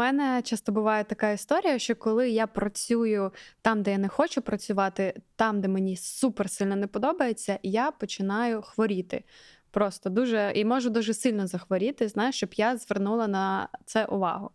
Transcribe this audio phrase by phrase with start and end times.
[0.00, 5.20] мене часто буває така історія, що коли я працюю там, де я не хочу працювати,
[5.36, 9.24] там, де мені супер сильно не подобається, я починаю хворіти.
[9.70, 14.50] Просто дуже і можу дуже сильно захворіти, знаєш, щоб я звернула на це увагу.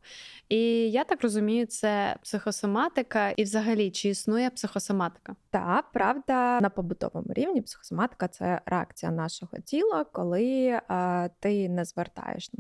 [0.50, 5.36] І я так розумію, це психосоматика, і взагалі чи існує психосоматика?
[5.50, 12.52] Так, правда, на побутовому рівні психосоматика це реакція нашого тіла, коли е, ти не звертаєш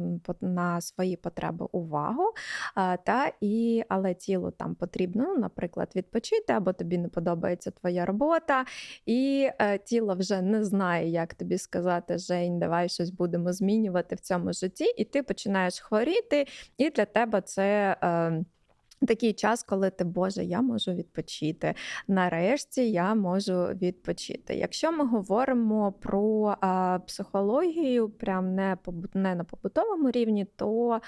[0.42, 2.24] на свої потреби увагу,
[2.78, 8.66] е, та і але тілу там потрібно, наприклад, відпочити, або тобі не подобається твоя робота,
[9.06, 14.20] і е, тіло вже не знає, як тобі сказати, Жень, давай щось будемо змінювати в
[14.20, 17.98] цьому житті, і ти починаєш хворіти, і для тебе це.
[18.03, 18.44] Е,
[19.08, 21.76] Такий час, коли ти Боже, я можу відпочити.
[22.08, 24.55] Нарешті я можу відпочити.
[24.55, 28.77] Якщо ми говоримо про а, психологію, прям не
[29.14, 31.00] не на побутовому рівні, то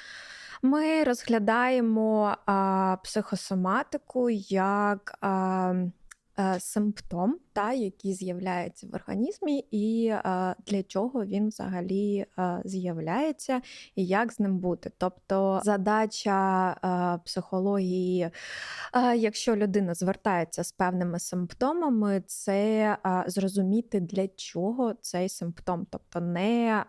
[0.62, 5.73] ми розглядаємо а, психосоматику як а,
[6.36, 10.22] а, симптом та який з'являється в організмі, і е,
[10.67, 13.61] для чого він взагалі е, з'являється
[13.95, 14.91] і як з ним бути.
[14.97, 18.30] Тобто задача е, психології,
[19.16, 22.97] якщо людина звертається з певними симптомами, це
[23.28, 25.88] зрозуміти, для чого цей симптом.
[25.89, 26.83] Тобто не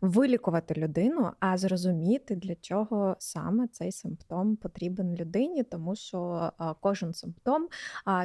[0.00, 7.68] вилікувати людину, а зрозуміти, для чого саме цей симптом потрібен людині, тому що кожен симптом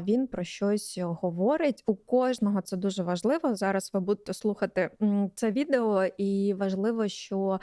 [0.03, 1.83] він про щось говорить говорить.
[1.87, 3.55] У кожного це дуже важливо.
[3.55, 4.89] Зараз ви будете слухати
[5.35, 7.59] це відео, і важливо, що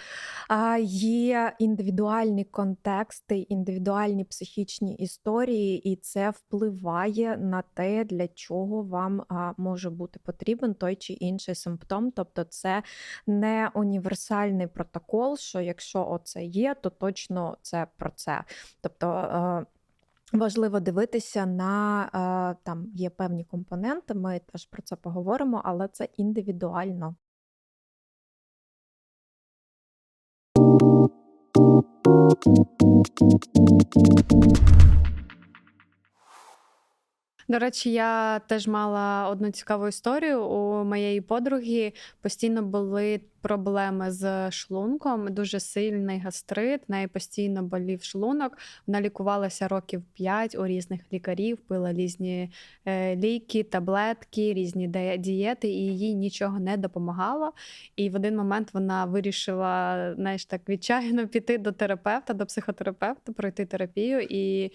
[0.88, 9.22] є індивідуальні контексти, індивідуальні психічні історії, і це впливає на те, для чого вам
[9.56, 12.10] може бути потрібен той чи інший симптом.
[12.10, 12.82] Тобто, це
[13.26, 18.44] не універсальний протокол, що якщо оце є, то точно це про це.
[18.80, 19.66] Тобто е,
[20.34, 27.14] Важливо дивитися на там є певні компоненти, ми теж про це поговоримо, але це індивідуально.
[37.48, 40.44] До речі, я теж мала одну цікаву історію.
[40.44, 48.02] У моєї подруги постійно були проблеми з шлунком, дуже сильний гастрит, в неї постійно болів
[48.02, 48.58] шлунок.
[48.86, 52.50] Вона лікувалася років 5 у різних лікарів, пила різні
[52.84, 54.88] е, ліки, таблетки, різні
[55.18, 57.52] дієти, і їй нічого не допомагало.
[57.96, 63.66] І в один момент вона вирішила знаєш, так відчайно піти до терапевта, до психотерапевта, пройти
[63.66, 64.20] терапію.
[64.30, 64.72] І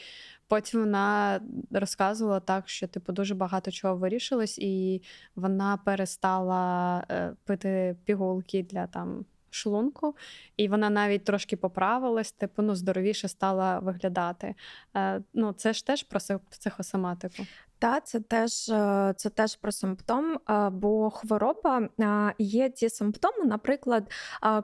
[0.50, 1.40] Потім вона
[1.72, 5.02] розказувала так, що типу дуже багато чого вирішилось, і
[5.36, 10.16] вона перестала е, пити пігулки для там шлунку,
[10.58, 14.56] і вона навіть трошки поправилась, типу ну здоровіше стала виглядати.
[14.96, 17.44] Е, ну це ж теж про психосоматику.
[17.80, 21.90] Та це теж е, це теж про симптом, е, бо хвороба
[22.38, 24.12] є ті симптоми, наприклад,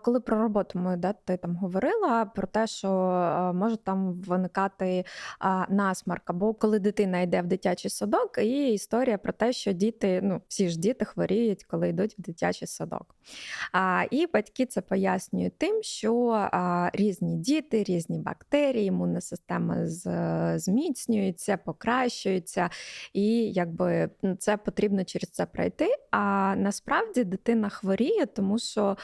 [0.01, 2.89] коли про роботу ми да, ти там говорила про те, що
[3.55, 5.05] може там виникати
[5.69, 10.41] насмарк, або коли дитина йде в дитячий садок, і історія про те, що діти, ну
[10.47, 13.15] всі ж діти хворіють, коли йдуть в дитячий садок.
[14.11, 16.41] І батьки це пояснюють тим, що
[16.93, 19.75] різні діти, різні бактерії, імунна система
[20.57, 22.69] зміцнюється, покращується
[23.13, 25.87] і якби це потрібно через це пройти.
[26.11, 28.97] А насправді дитина хворіє, тому що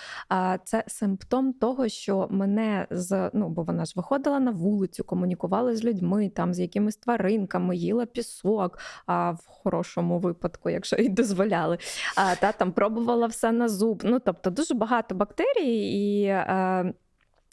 [0.63, 5.83] це симптом того, що мене з ну, бо вона ж виходила на вулицю, комунікувала з
[5.83, 11.77] людьми, там з якимись тваринками, їла пісок а в хорошому випадку, якщо їй дозволяли.
[12.15, 14.01] А та там пробувала все на зуб.
[14.03, 16.35] Ну тобто дуже багато бактерій і.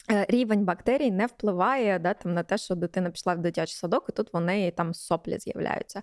[0.09, 3.75] А, Е, рівень бактерій не впливає да, там, на те, що дитина пішла в дитячий
[3.75, 6.01] садок, і тут вони там соплі з'являються.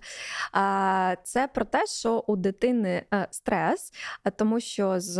[1.23, 3.93] Це про те, що у дитини е, стрес,
[4.35, 5.17] тому що з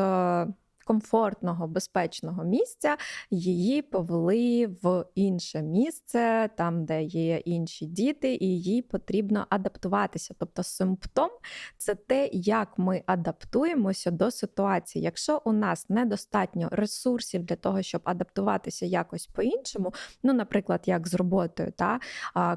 [0.87, 2.97] комфортного, безпечного місця
[3.31, 10.35] її повели в інше місце, там, де є інші діти, і їй потрібно адаптуватися.
[10.39, 11.29] Тобто симптом
[11.77, 15.03] це те, як ми адаптуємося до ситуації.
[15.03, 21.13] Якщо у нас недостатньо ресурсів для того, щоб адаптуватися якось по-іншому, ну, наприклад, як з
[21.13, 21.99] роботою, та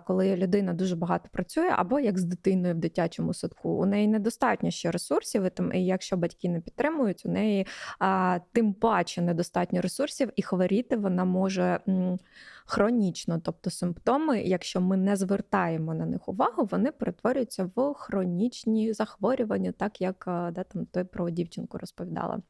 [0.07, 4.71] коли людина дуже багато працює, або як з дитиною в дитячому садку, у неї недостатньо
[4.71, 5.43] ще ресурсів,
[5.75, 7.67] і якщо батьки не підтримують, у неї
[8.53, 11.81] тим паче недостатньо ресурсів, і хворіти вона може
[12.67, 13.41] хронічно.
[13.41, 20.01] Тобто симптоми, якщо ми не звертаємо на них увагу, вони перетворюються в хронічні захворювання, так
[20.01, 22.43] як да, там той про дівчинку розповідала.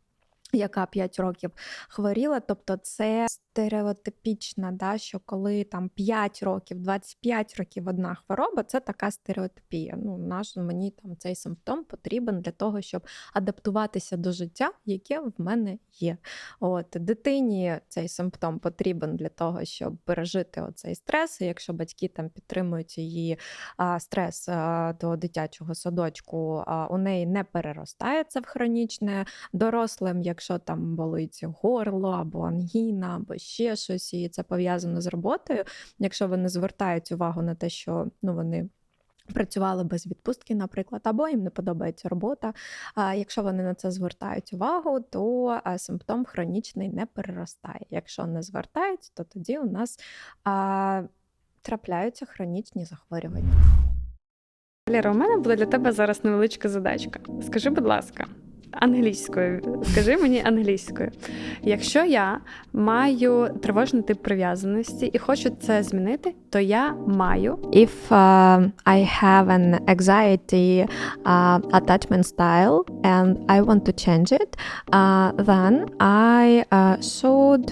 [0.53, 1.51] Яка 5 років
[1.89, 2.41] хворіла.
[2.41, 9.11] Тобто це стереотипічна, да, що коли там 5 років, 25 років одна хвороба, це така
[9.11, 9.99] стереотипія.
[10.05, 15.33] Ну, наш мені там цей симптом потрібен для того, щоб адаптуватися до життя, яке в
[15.39, 16.17] мене є.
[16.61, 21.41] От дитині цей симптом потрібен для того, щоб пережити оцей стрес.
[21.41, 23.39] І якщо батьки там підтримують її
[23.77, 30.23] а, стрес а, до дитячого садочку, а, у неї не переростає це в хронічне дорослим,
[30.41, 35.65] якщо там болить горло або ангіна, або ще щось, і це пов'язано з роботою.
[35.99, 38.69] Якщо вони звертають увагу на те, що ну вони.
[39.35, 42.55] Працювали без відпустки, наприклад, або їм не подобається робота.
[42.95, 47.87] А якщо вони на це звертають увагу, то симптом хронічний не переростає.
[47.91, 49.99] Якщо не звертають, то тоді у нас
[50.45, 51.03] а,
[51.63, 53.53] трапляються хронічні захворювання.
[54.89, 57.21] Ліра, у мене буде для тебе зараз невеличка задачка.
[57.43, 58.27] Скажи, будь ласка,
[58.72, 61.12] англійською, скажи мені англійською.
[61.64, 62.40] Якщо я
[62.74, 67.56] маю тривожний тип прив'язаності і хочу це змінити, то я маю.
[67.56, 70.88] If uh, I have an anxiety
[71.26, 74.52] uh, attachment style and I want to change it,
[74.94, 77.66] uh, then I uh, should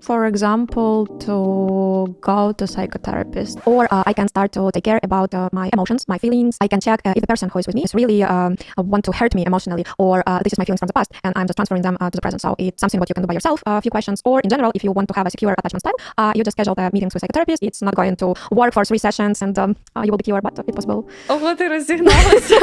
[0.00, 5.34] for example, to go to psychotherapist, or uh, I can start to take care about
[5.34, 6.56] uh, my emotions, my feelings.
[6.60, 9.04] I can check uh, if the person who is with me is really um, want
[9.06, 11.57] to hurt me emotionally, or this is my feelings from the past, and I'm just
[11.57, 12.41] transferring them to the present.
[12.41, 13.59] So it's something what you can do by yourself.
[13.65, 15.97] A few questions, or in general, if you want to have a secure attachment style,
[16.37, 17.61] you just schedule the meetings with psychotherapist.
[17.67, 18.27] It's not going to
[18.59, 21.03] work for three sessions, and um, you will be cured, but it possible.
[21.29, 22.59] Ого, ти розігналася.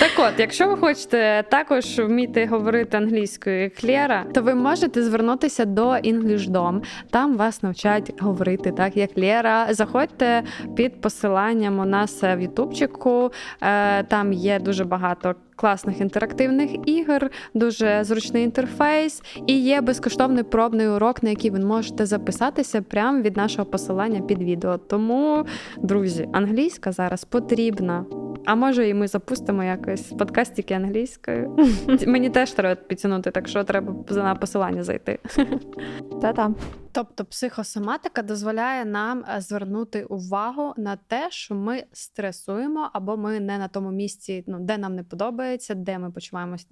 [0.00, 5.64] Так от, якщо ви хочете також вміти говорити англійською як Лєра, то ви можете звернутися
[5.64, 6.82] до EnglishDom.
[7.10, 9.66] Там вас навчать говорити так, як Лєра.
[9.70, 10.42] Заходьте
[10.76, 13.32] під посиланням у нас в Ютубчику.
[14.08, 15.34] Там є дуже багато.
[15.62, 22.06] Класних інтерактивних ігор, дуже зручний інтерфейс, і є безкоштовний пробний урок, на який ви можете
[22.06, 24.78] записатися прямо від нашого посилання під відео.
[24.78, 28.04] Тому, друзі, англійська зараз потрібна.
[28.44, 31.56] А може, і ми запустимо якось подкастики англійською.
[32.06, 35.18] Мені теж треба підтягнути, так що треба на посилання зайти.
[36.22, 36.50] Та-та.
[36.92, 43.68] Тобто психосоматика дозволяє нам звернути увагу на те, що ми стресуємо, або ми не на
[43.68, 46.66] тому місці, ну де нам не подобається, де ми почуваємось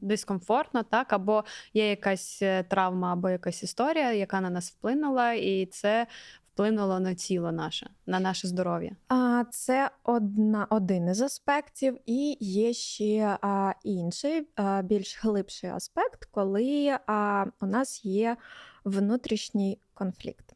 [0.00, 5.66] дискомфортно, так або є якась е, травма, або якась історія, яка на нас вплинула, і
[5.66, 6.06] це
[6.54, 8.96] вплинуло на тіло наше, на наше здоров'я?
[9.08, 16.24] А це одна один із аспектів, і є ще а, інший, а, більш глибший аспект,
[16.24, 18.36] коли а, у нас є
[18.84, 20.54] внутрішній конфлікт.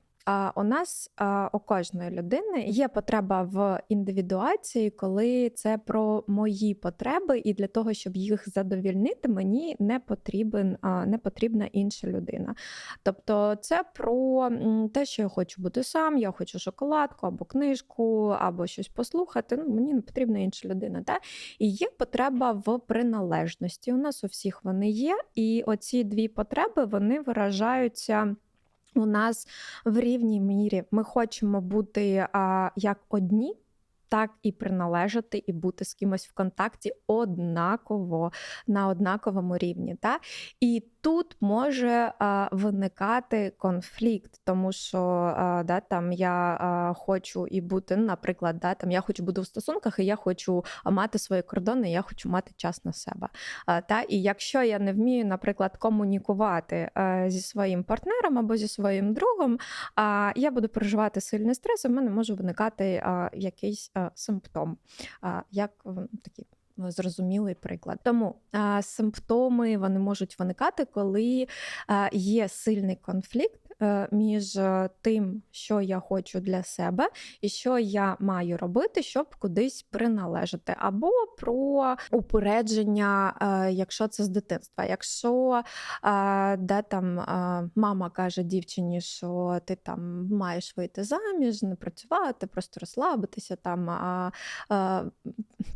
[0.56, 1.10] У нас
[1.52, 7.92] у кожної людини є потреба в індивідуації, коли це про мої потреби, і для того,
[7.92, 12.54] щоб їх задовільнити, мені не потрібен не потрібна інша людина.
[13.02, 14.50] Тобто, це про
[14.94, 19.56] те, що я хочу бути сам, я хочу шоколадку або книжку, або щось послухати.
[19.56, 21.02] Ну, Мені не потрібна інша людина.
[21.02, 21.18] Та?
[21.58, 23.92] І є потреба в приналежності.
[23.92, 28.36] У нас у всіх вони є, і оці дві потреби вони виражаються
[28.94, 29.48] у нас
[29.84, 30.84] в рівній мірі.
[30.90, 33.56] Ми хочемо бути а, як одні
[34.14, 38.32] так і приналежати, і бути з кимось в контакті однаково
[38.66, 39.96] на однаковому рівні.
[40.00, 40.18] Та?
[40.60, 45.00] І тут може а, виникати конфлікт, тому що
[45.36, 49.46] а, да, там я а, хочу і бути, наприклад, да, там я хочу бути в
[49.46, 53.28] стосунках, і я хочу мати свої кордони, і я хочу мати час на себе.
[53.88, 54.00] Та?
[54.08, 56.90] І якщо я не вмію, наприклад, комунікувати
[57.26, 59.58] зі своїм партнером або зі своїм другом,
[60.36, 63.02] я буду переживати сильний стрес, і в мене може виникати
[63.32, 64.78] якийсь симптом,
[65.50, 65.70] як
[66.22, 66.46] такий
[66.76, 67.98] зрозумілий приклад.
[68.04, 68.34] Тому
[68.82, 71.46] симптоми вони можуть виникати, коли
[72.12, 73.60] є сильний конфлікт.
[73.82, 77.08] Е, між е, тим, що я хочу для себе,
[77.40, 84.28] і що я маю робити, щоб кудись приналежати, або про упередження, е, якщо це з
[84.28, 84.84] дитинства.
[84.84, 85.62] Якщо
[86.58, 87.24] де там
[87.74, 93.90] мама каже дівчині, що ти там маєш вийти заміж, не працювати, просто розслабитися там,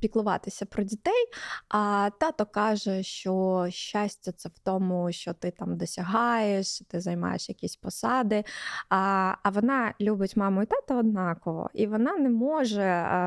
[0.01, 1.27] піклуватися про дітей,
[1.69, 7.77] а тато каже, що щастя це в тому, що ти там досягаєш, ти займаєш якісь
[7.89, 8.45] посади.
[8.89, 12.83] А а вона любить маму і тата однаково, і вона не може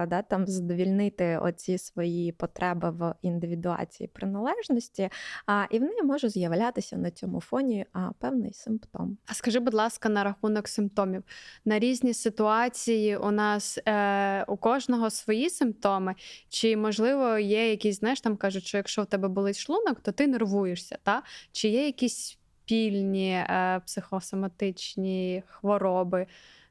[0.10, 5.10] да, там задовільнити оці свої потреби в індивідуації приналежності,
[5.46, 9.18] а, і в неї може з'являтися на цьому фоні а, певний симптом.
[9.28, 11.24] А скажи, будь ласка, на рахунок симптомів
[11.66, 16.16] на різні ситуації у нас е, у кожного свої симптоми,
[16.50, 20.28] Чи можливо є якісь, знаєш, там кажуть, що якщо в тебе болить шлунок, то ти
[20.28, 21.24] нервуєшся, та?
[21.52, 22.41] Чи є якісь
[22.72, 26.28] спільні е, психосоматичні хвороби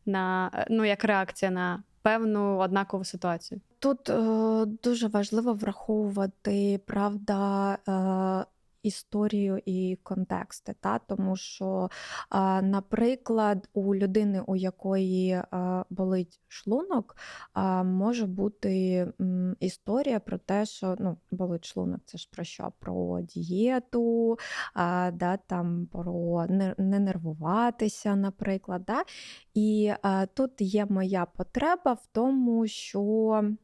[0.06, 3.60] на е, ну як реакція на певну однакову ситуацію?
[3.78, 4.14] Тут е,
[4.82, 7.72] дуже важливо враховувати правда.
[7.88, 8.44] Е,
[8.82, 11.90] Історію і контексти, та тому що,
[12.62, 15.42] наприклад, у людини, у якої
[15.90, 17.16] болить шлунок,
[17.84, 19.06] може бути
[19.60, 22.72] історія про те, що ну, болить шлунок, це ж про що?
[22.78, 24.38] Про дієту,
[25.12, 28.82] да, там, про не, не нервуватися, наприклад.
[28.86, 29.02] Да?
[29.54, 29.92] І
[30.34, 33.54] тут є моя потреба в тому, що.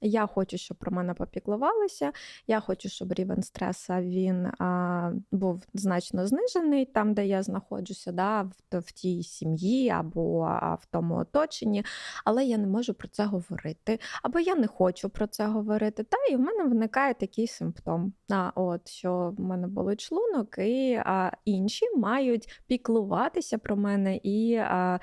[0.00, 2.12] Я хочу, щоб про мене попіклувалися.
[2.46, 8.42] Я хочу, щоб рівень стресу він а, був значно знижений там, де я знаходжуся, да,
[8.42, 10.40] в, в тій сім'ї або
[10.80, 11.84] в тому оточенні,
[12.24, 16.02] але я не можу про це говорити, або я не хочу про це говорити.
[16.02, 18.12] Та і в мене виникає такий симптом.
[18.30, 24.54] А, от що в мене болить шлунок, і а, інші мають піклуватися про мене і
[24.54, 25.00] а,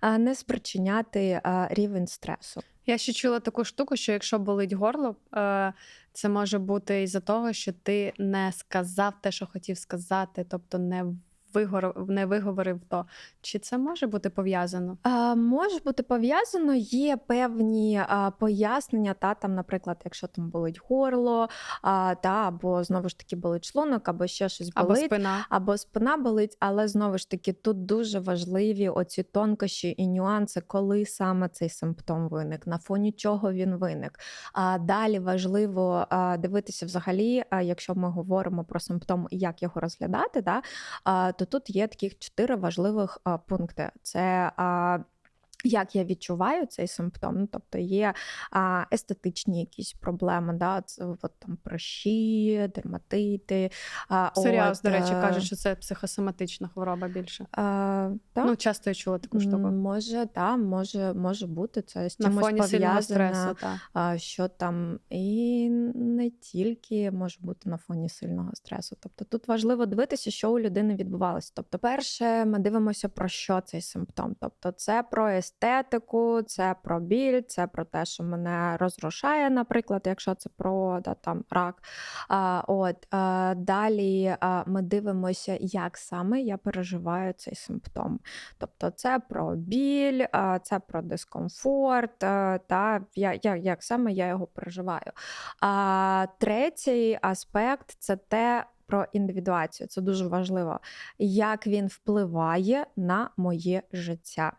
[0.00, 2.60] а, не спричиняти а, рівень стресу.
[2.86, 5.72] Я ще чула таку штуку, що якщо болить горло, е,
[6.12, 11.04] це може бути із-за того, що ти не сказав те, що хотів сказати, тобто не
[11.56, 12.08] вигор...
[12.08, 13.06] не виговорив то.
[13.40, 14.98] Чи це може бути пов'язано?
[15.02, 21.48] А, може бути пов'язано, є певні а, пояснення, та там, наприклад, якщо там болить горло,
[21.82, 25.46] а, та або знову ж таки болить шлунок, або ще щось болить, Або спина.
[25.50, 31.06] або спина болить, але знову ж таки тут дуже важливі оці тонкощі і нюанси, коли
[31.06, 34.18] саме цей симптом виник, на фоні чого він виник.
[34.52, 40.42] А далі важливо а, дивитися взагалі, а, якщо ми говоримо про симптом, як його розглядати,
[40.42, 40.62] да,
[41.04, 44.52] а, то тут є таких чотири важливих пункти: це
[45.66, 48.14] як я відчуваю цей симптом, ну, тобто є
[48.50, 53.70] а, естетичні якісь проблеми, да, це от, там прищі, дерматити.
[54.08, 57.46] А, Псоріаз, от, до речі, е, кажуть, що це психосоматична хвороба більше.
[57.52, 58.44] а, та?
[58.44, 59.58] Ну, часто я чула таку штуку.
[59.58, 64.98] Може, та, може, може бути це з На чимось фоні сильного стресу, пов'язане, що там
[65.10, 68.96] і не тільки може бути на фоні сильного стресу.
[69.00, 71.52] Тобто тут важливо дивитися, що у людини відбувалося.
[71.54, 74.36] Тобто, перше, ми дивимося про що цей симптом.
[74.40, 80.34] Тобто, це про естетику, це про біль, це про те, що мене розрушає, наприклад, якщо
[80.34, 81.82] це про да, там рак.
[82.28, 88.20] А, от а, далі а, ми дивимося, як саме я переживаю цей симптом.
[88.58, 94.26] Тобто, це про біль, а, це про дискомфорт, а, та я, я, як саме я
[94.26, 95.12] його переживаю.
[95.60, 98.64] А третій аспект це те.
[98.88, 100.80] Про індивідуацію це дуже важливо,
[101.18, 104.52] як він впливає на моє життя.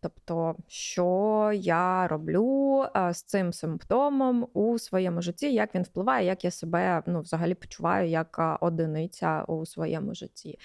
[0.00, 6.50] Тобто, що я роблю з цим симптомом у своєму житті, як він впливає, як я
[6.50, 10.58] себе ну, взагалі почуваю як одиниця у своєму житті.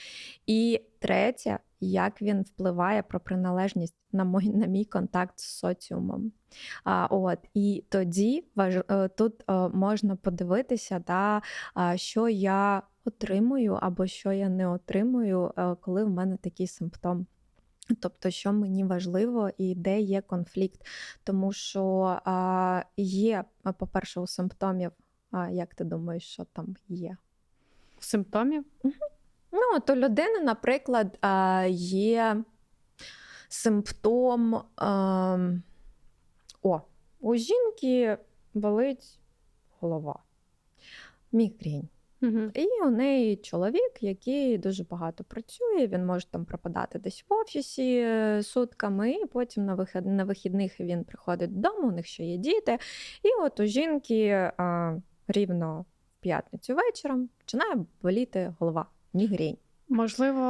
[0.45, 6.31] І третє, як він впливає про приналежність на мій, на мій контакт з соціумом.
[6.83, 11.41] А, от, і тоді важ, е, тут е, можна подивитися, та,
[11.73, 17.27] а, що я отримую або що я не отримую, е, коли в мене такий симптом.
[17.99, 20.85] Тобто, що мені важливо і де є конфлікт.
[21.23, 21.83] Тому що
[22.25, 23.43] а, є,
[23.77, 24.91] по-перше, у симптомів,
[25.31, 27.17] а, як ти думаєш, що там є?
[27.99, 28.65] Симптомів?
[29.51, 32.43] Ну, от у людини, наприклад, а, є
[33.49, 34.61] симптом.
[34.75, 35.49] А,
[36.61, 36.81] о,
[37.19, 38.17] у жінки
[38.53, 39.19] болить
[39.79, 40.19] голова,
[41.31, 41.89] мігрень.
[42.23, 42.51] Угу.
[42.53, 47.97] І у неї чоловік, який дуже багато працює, він може там пропадати десь в офісі
[47.97, 52.37] е, сутками, і потім на вихід, на вихідних він приходить додому, у них ще є
[52.37, 52.77] діти.
[53.23, 54.95] І от у жінки а,
[55.27, 55.85] рівно
[56.19, 59.57] в п'ятницю вечором починає боліти голова, мігрень.
[59.89, 60.41] Можливо,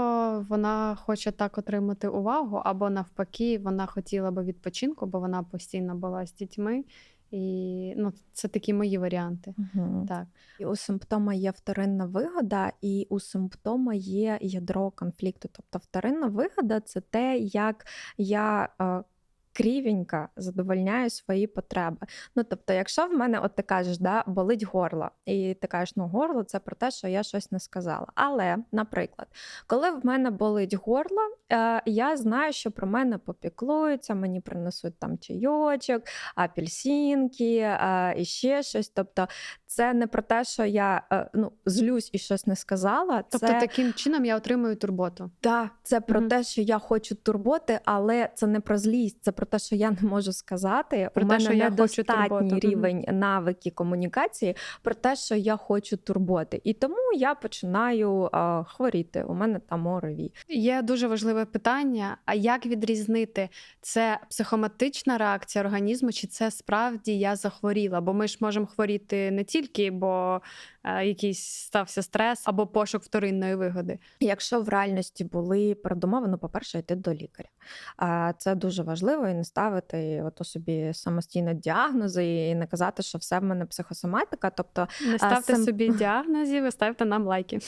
[0.49, 6.25] вона хоче так отримати увагу, або навпаки, вона хотіла би відпочинку, бо вона постійно була
[6.25, 6.83] з дітьми.
[7.33, 9.53] І ну, це такі мої варіанти.
[9.57, 10.05] Угу.
[10.07, 10.27] Так.
[10.59, 15.49] І у симптома є вторинна вигода, і у симптома є ядро конфлікту.
[15.51, 17.85] Тобто вторинна вигода це те, як
[18.17, 18.69] я
[19.53, 22.07] крівенько задовольняю свої потреби.
[22.35, 26.07] Ну тобто, якщо в мене, от ти кажеш, да, болить горло, і ти кажеш, ну
[26.07, 28.07] горло це про те, що я щось не сказала.
[28.15, 29.27] Але, наприклад,
[29.67, 35.17] коли в мене болить горло, е, я знаю, що про мене попіклуються, мені принесуть там
[35.17, 36.03] чайочок,
[36.35, 38.89] апельсинки е, і ще щось.
[38.89, 39.27] Тобто,
[39.75, 43.23] це не про те, що я е, ну, злюсь і щось не сказала.
[43.29, 43.59] Тобто це...
[43.59, 45.31] таким чином я отримую турботу.
[45.41, 46.29] Так, це про Мгм.
[46.29, 49.91] те, що я хочу турботи, але це не про злість, це про те, що я
[49.91, 51.09] не можу сказати.
[51.13, 55.57] Про У те, мене що я хочу недостатній рівень навики комунікації, про те, що я
[55.57, 56.61] хочу турботи.
[56.63, 59.23] І тому я починаю а, хворіти.
[59.23, 60.33] У мене там ОРВІ.
[60.49, 63.49] Є дуже важливе питання: а як відрізнити
[63.81, 68.01] це психоматична реакція організму, чи це справді я захворіла?
[68.01, 70.39] Бо ми ж можемо хворіти не тільки, бо е,
[70.85, 73.99] якийсь стався стрес або пошук вторинної вигоди.
[74.19, 77.49] Якщо в реальності були передумови, ну, по-перше, йти до лікаря.
[78.37, 83.39] Це дуже важливо і не ставити ото собі самостійно діагнози і не казати, що все
[83.39, 84.49] в мене психосоматика.
[84.49, 87.59] Тобто Не ставте сим- собі діагнозів і ставте нам лайки.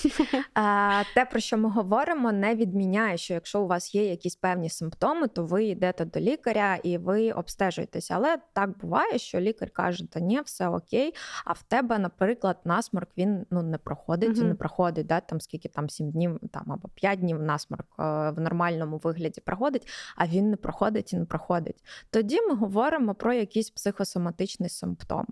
[1.15, 5.27] Те, про що ми говоримо, не відміняє, що якщо у вас є якісь певні симптоми,
[5.27, 8.13] то ви йдете до лікаря і ви обстежуєтеся.
[8.17, 11.13] Але так буває, що лікар каже, та ні, все окей.
[11.45, 15.07] А в тебе, наприклад, насморк він ну не проходить і не проходить.
[15.07, 15.19] Да?
[15.19, 19.87] Там скільки там 7 днів там або 5 днів насморк е, в нормальному вигляді проходить,
[20.15, 21.83] а він не проходить і не проходить.
[22.09, 25.25] Тоді ми говоримо про якийсь психосоматичний симптом.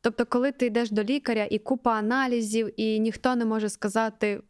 [0.00, 4.40] Тобто, коли ти йдеш до лікаря і купа аналізів, і ніхто не може сказати,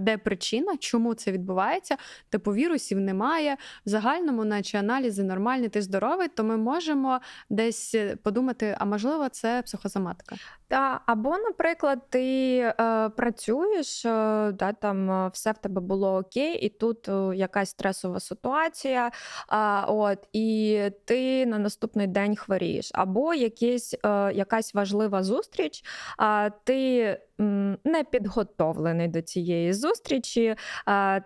[0.00, 1.96] де причина, чому це відбувається,
[2.30, 3.56] типу вірусів немає,
[3.86, 7.20] в загальному, наче аналізи нормальні, ти здоровий, то ми можемо
[7.50, 10.36] десь е, подумати, а можливо, це психосоматика.
[10.68, 14.10] Та або, наприклад, ти е, працюєш, е,
[14.52, 19.10] да, там е, все в тебе було окей, і тут е, якась стресова ситуація,
[19.48, 25.84] а, от, і ти на наступний день хворієш, або якісь, е, якась важлива зустріч,
[26.18, 30.54] а ти м, не підготовлений до цієї зустрічі,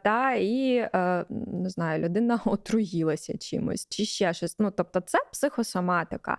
[0.04, 4.58] та, і е, не знаю, людина отруїлася чимось, чи ще щось.
[4.58, 6.38] Ну, тобто, це психосоматика.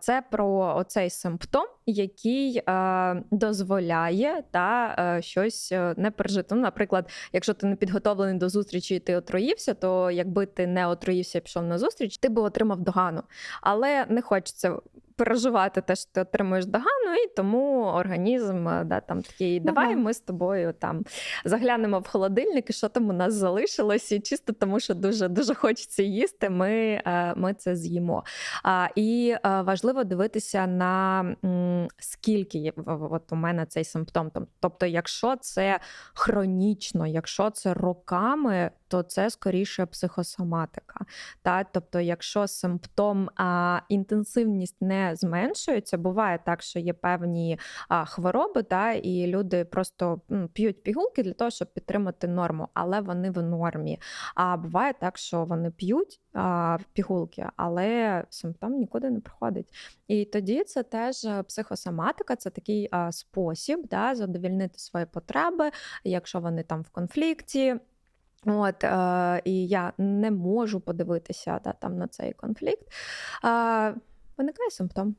[0.00, 6.54] Це про оцей симптом, який е, дозволяє та, е, щось не пережити.
[6.54, 10.86] Ну, наприклад, якщо ти не підготовлений до зустрічі і ти отруївся, то якби ти не
[10.86, 13.22] отруївся і пішов на зустріч, ти би отримав догану.
[13.60, 14.76] Але не хочеться.
[15.24, 19.94] Переживати те, що ти отримуєш догану, і тому організм е, да, там такий, Ну давай
[19.94, 20.00] да.
[20.00, 21.04] ми з тобою там
[21.44, 25.54] заглянемо в холодильник, і що там у нас залишилось, і чисто тому, що дуже дуже
[25.54, 28.24] хочеться їсти, ми, е, ми це з'їмо.
[28.94, 31.24] І е, важливо дивитися на
[31.98, 34.30] скільки от у мене цей симптом.
[34.60, 35.80] Тобто, якщо це
[36.14, 41.04] хронічно, якщо це роками, то це скоріше психосоматика.
[41.42, 41.64] Та?
[41.64, 48.92] Тобто, якщо симптом а, інтенсивність не зменшується, буває так, що є певні а, хвороби, та,
[48.92, 50.20] і люди просто
[50.52, 54.00] п'ють пігулки для того, щоб підтримати норму, але вони в нормі.
[54.34, 59.68] А буває так, що вони п'ють а, пігулки, але симптом нікуди не приходить.
[60.08, 65.70] І тоді це теж е, психосоматика, це такий а, спосіб да, задовільнити свої потреби,
[66.04, 67.76] якщо вони там в конфлікті.
[68.46, 72.82] От, е, і я не можу подивитися да, там, на цей конфлікт.
[73.44, 73.94] Е,
[74.36, 75.16] виникає симптом.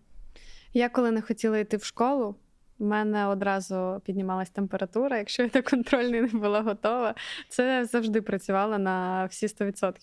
[0.73, 2.35] Я коли не хотіла йти в школу,
[2.79, 5.17] в мене одразу піднімалась температура.
[5.17, 7.15] Якщо я до контрольної не була готова,
[7.49, 9.93] це завжди працювало на всі 100%.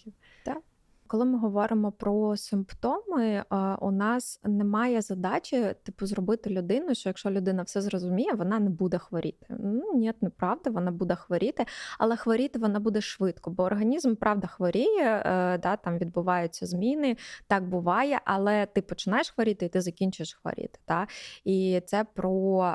[1.10, 3.44] Коли ми говоримо про симптоми,
[3.80, 8.98] у нас немає задачі, типу, зробити людину, що якщо людина все зрозуміє, вона не буде
[8.98, 9.46] хворіти.
[9.48, 11.66] Ну ні, неправда, вона буде хворіти,
[11.98, 17.68] але хворіти вона буде швидко, бо організм правда хворіє, е, да, там відбуваються зміни, так
[17.68, 20.78] буває, але ти починаєш хворіти і ти закінчиш хворіти.
[20.84, 21.06] Та?
[21.44, 22.74] І це про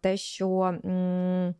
[0.00, 0.60] те, що.
[0.84, 1.54] м,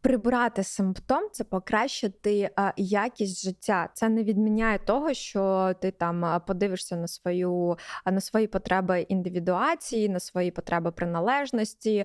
[0.00, 3.88] Прибрати симптом це покращити якість життя.
[3.94, 10.20] Це не відміняє того, що ти там подивишся на свою на свої потреби індивідуації, на
[10.20, 12.04] свої потреби приналежності.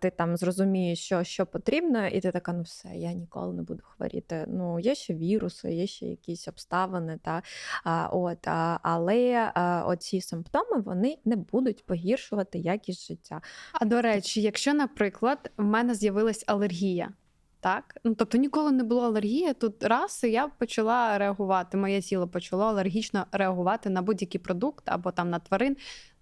[0.00, 3.82] Ти там зрозумієш, що, що потрібно, і ти така, ну все, я ніколи не буду
[3.82, 4.44] хворіти.
[4.48, 7.18] Ну є ще віруси, є ще якісь обставини.
[7.22, 7.42] Та
[8.12, 8.48] от
[8.82, 9.52] але
[9.86, 13.40] оці симптоми вони не будуть погіршувати якість життя.
[13.72, 17.12] А до речі, якщо, наприклад, в мене з'явилась алергія,
[17.60, 17.96] так?
[18.04, 22.64] Ну, тобто ніколи не було алергії, тут раз і я почала реагувати, моє тіло почало
[22.64, 25.76] алергічно реагувати на будь-який продукт або там на тварин,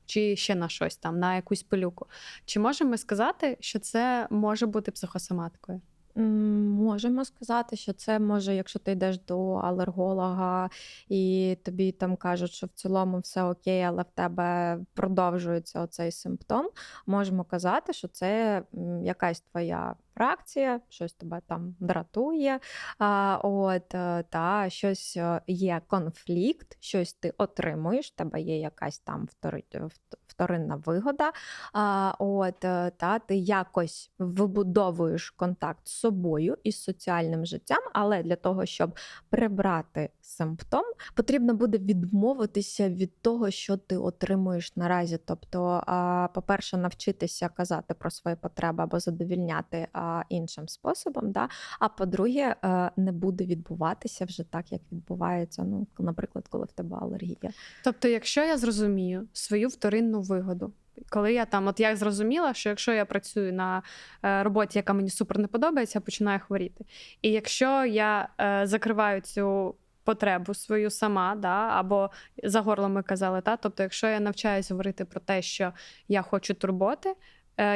[0.07, 2.07] чи ще на щось там, на якусь пилюку.
[2.45, 5.81] Чи можемо ми сказати, що це може бути психосоматикою?
[6.23, 10.71] Можемо сказати, що це може, якщо ти йдеш до алерголога
[11.09, 16.69] і тобі там кажуть, що в цілому все окей, але в тебе продовжується оцей симптом.
[17.07, 18.63] Можемо казати, що це
[19.03, 22.61] якась твоя реакція, щось тебе там дратує.
[22.99, 28.99] А, от, е, та щось е, є конфлікт, щось ти отримуєш, в тебе є якась
[28.99, 31.33] там втори- вт- вторинна вигода.
[31.73, 38.23] А, От е, та ти якось вибудовуєш контакт з собою і з соціальним життям, але
[38.23, 38.99] для того, щоб
[39.31, 40.83] прибрати симптом,
[41.15, 45.19] потрібно буде відмовитися від того, що ти отримуєш наразі.
[45.25, 51.33] Тобто, а, по-перше, навчитися казати про свої потреби або задовільняти а, іншим способом.
[51.33, 51.49] Да?
[51.81, 55.63] А по-друге, е, не буде відбуватися вже так, як відбувається.
[55.65, 57.53] Ну, наприклад, коли в тебе алергія.
[57.85, 60.73] Тобто, якщо я зрозумію свою вторинну вигоду,
[61.11, 63.83] коли я там, от я зрозуміла, що якщо я працюю на
[64.23, 66.85] е, роботі, яка мені супер не подобається, я починаю хворіти.
[67.23, 72.11] І якщо я е, закриваю цю потребу свою сама, да, або
[72.45, 75.73] за горлом ми казали, та, тобто, якщо я навчаюся говорити про те, що
[76.09, 77.15] я хочу турботи,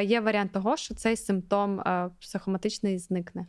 [0.03, 3.45] є варіант того, що цей симптом е, психоматичний зникне.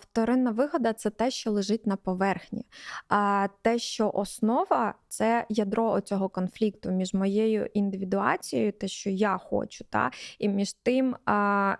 [0.00, 2.66] Вторинна вигода це те, що лежить на поверхні.
[3.08, 9.84] А те, що основа це ядро цього конфлікту між моєю індивідуацією, те, що я хочу,
[9.90, 11.16] та, і між тим,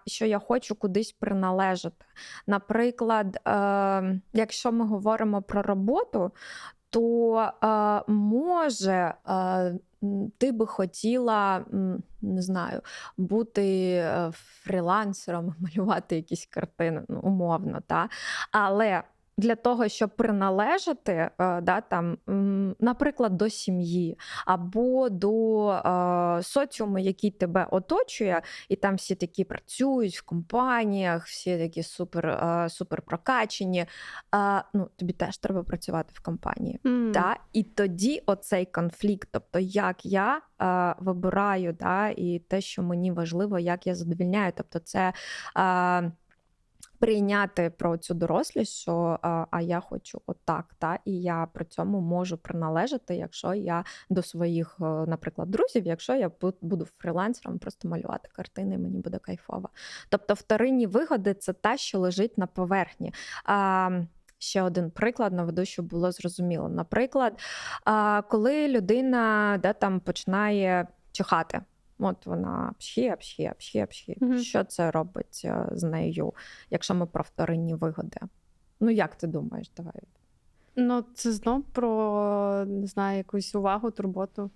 [0.07, 2.05] що я хочу кудись приналежати.
[2.47, 6.33] Наприклад, е, якщо ми говоримо про роботу,
[6.90, 7.53] то
[8.09, 9.14] може.
[10.38, 11.64] Ти би хотіла,
[12.22, 12.81] не знаю,
[13.16, 18.09] бути е, фрілансером, малювати якісь картини, ну, умовно, та?
[18.53, 19.03] але
[19.38, 22.18] для того, щоб приналежати, е, да, там,
[22.81, 30.18] наприклад, до сім'ї або до е, соціуму, який тебе оточує, і там всі такі працюють
[30.18, 33.87] в компаніях, всі такі супер е, супер прокачені.
[34.35, 36.81] Е, ну, Тобі теж треба працювати в компанії.
[36.85, 37.11] Mm.
[37.11, 37.37] Да?
[37.53, 43.59] І тоді оцей конфлікт, тобто як я е, вибираю, да, і те, що мені важливо,
[43.59, 45.12] як я задовільняю, тобто це.
[45.59, 46.12] Е,
[46.98, 52.00] прийняти про цю дорослість, що а, а я хочу отак, та і я при цьому
[52.00, 56.30] можу приналежати, якщо я до своїх, е, наприклад, друзів, якщо я
[56.61, 59.68] буду фрілансером, просто малювати картини, мені буде кайфово.
[60.08, 63.14] Тобто, вторинні вигоди це те, що лежить на поверхні.
[63.44, 63.90] А,
[64.40, 66.68] Ще один приклад наведу, щоб було зрозуміло.
[66.68, 67.40] Наприклад,
[68.28, 71.61] коли людина де там починає чихати,
[71.98, 74.14] От вона пшє, пшє, пшє, пшє.
[74.20, 74.38] Угу.
[74.38, 76.32] Що це робить е, з нею,
[76.70, 78.20] якщо ми про вторинні вигоди?
[78.80, 80.02] Ну, як ти думаєш, давай?
[80.76, 84.50] Ну, це знов про не знаю, якусь увагу, турботу.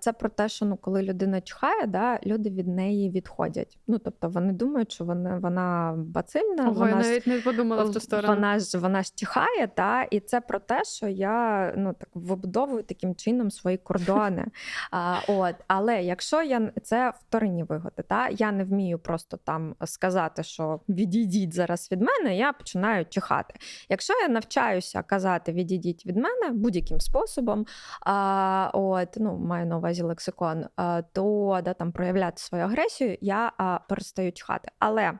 [0.00, 3.78] Це про те, що ну, коли людина чхає, да, люди від неї відходять.
[3.86, 6.62] Ну тобто вони думають, що вона вона бацильна.
[6.62, 8.34] Ого, вона я навіть не подумала в ту сторону.
[8.34, 12.82] Вона ж вона ж тіхає, та і це про те, що я ну так вибудовую
[12.82, 14.46] таким чином свої кордони.
[14.90, 20.42] а, от, Але якщо я це вторинні вигоди, та я не вмію просто там сказати,
[20.42, 23.54] що відійдіть зараз від мене, я починаю чихати.
[23.88, 27.66] Якщо я навчаюся казати відійдіть від мене будь-яким способом,
[28.00, 30.64] а, от ну маю на увазі лексикон,
[31.12, 33.52] то да, там проявляти свою агресію, я
[33.88, 34.70] перестаю чхати.
[34.78, 35.18] Але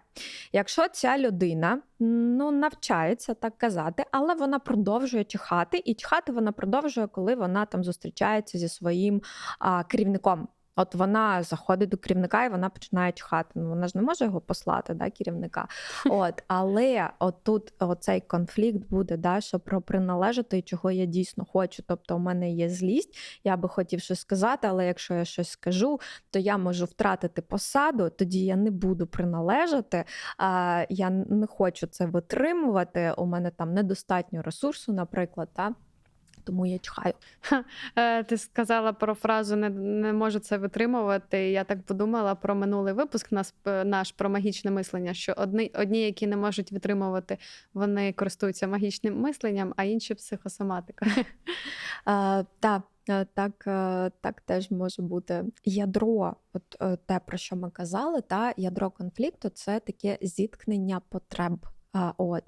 [0.52, 7.06] якщо ця людина ну, навчається так казати, але вона продовжує чхати, і чхати вона продовжує,
[7.06, 9.22] коли вона там зустрічається зі своїм
[9.88, 10.48] керівником.
[10.80, 13.50] От вона заходить до керівника і вона починає чхати.
[13.54, 15.68] Ну вона ж не може його послати, да, керівника.
[16.06, 21.82] От, але отут оцей конфлікт буде, да, що про приналежати, чого я дійсно хочу.
[21.86, 26.00] Тобто, у мене є злість, я би хотів щось сказати, але якщо я щось скажу,
[26.30, 30.04] то я можу втратити посаду, тоді я не буду приналежати.
[30.88, 33.14] Я не хочу це витримувати.
[33.16, 35.48] У мене там недостатньо ресурсу, наприклад.
[35.52, 35.74] Та?
[36.44, 37.14] Тому я чхаю.
[37.96, 41.50] Е, ти сказала про фразу не не можу це витримувати.
[41.50, 43.46] Я так подумала про минулий випуск наш,
[43.84, 45.14] наш про магічне мислення.
[45.14, 47.38] Що одні, одні, які не можуть витримувати,
[47.74, 51.10] вони користуються магічним мисленням, а інші психосоматикою.
[52.60, 52.82] Так.
[53.34, 53.64] Так
[54.20, 59.48] так теж може бути ядро, от е, те, про що ми казали, та ядро конфлікту
[59.48, 61.66] це таке зіткнення потреб
[62.16, 62.42] От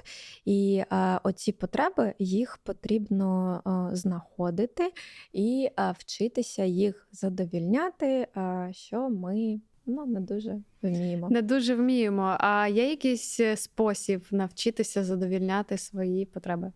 [0.45, 0.83] І
[1.23, 4.93] оці потреби їх потрібно знаходити
[5.33, 8.27] і вчитися їх задовільняти,
[8.73, 11.29] що ми ну, не дуже вміємо.
[11.31, 12.37] Не дуже вміємо.
[12.39, 16.73] А є якийсь е, спосіб навчитися задовільняти свої потреби?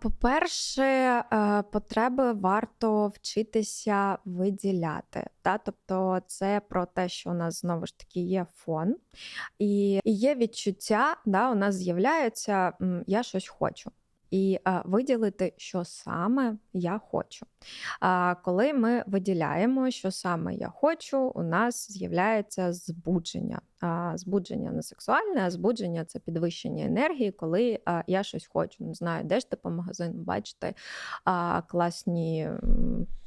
[0.00, 5.26] По-перше, е, потреби варто вчитися виділяти.
[5.42, 5.58] Та?
[5.58, 8.96] Тобто це про те, що у нас знову ж таки є фон,
[9.58, 12.72] і є відчуття, да, у нас з'являється
[13.06, 13.90] я щось хочу.
[14.30, 17.46] І виділити, що саме я хочу.
[18.00, 23.60] А коли ми виділяємо, що саме я хочу, у нас з'являється збудження.
[24.14, 28.84] Збудження не сексуальне, а збудження це підвищення енергії, коли я щось хочу.
[28.84, 30.74] Не знаю, де ж ти по магазину бачите
[31.68, 32.48] класні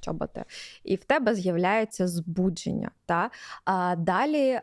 [0.02, 0.44] чоботи,
[0.84, 2.92] і в тебе з'являється збудження.
[3.06, 3.32] Та?
[3.66, 4.60] А далі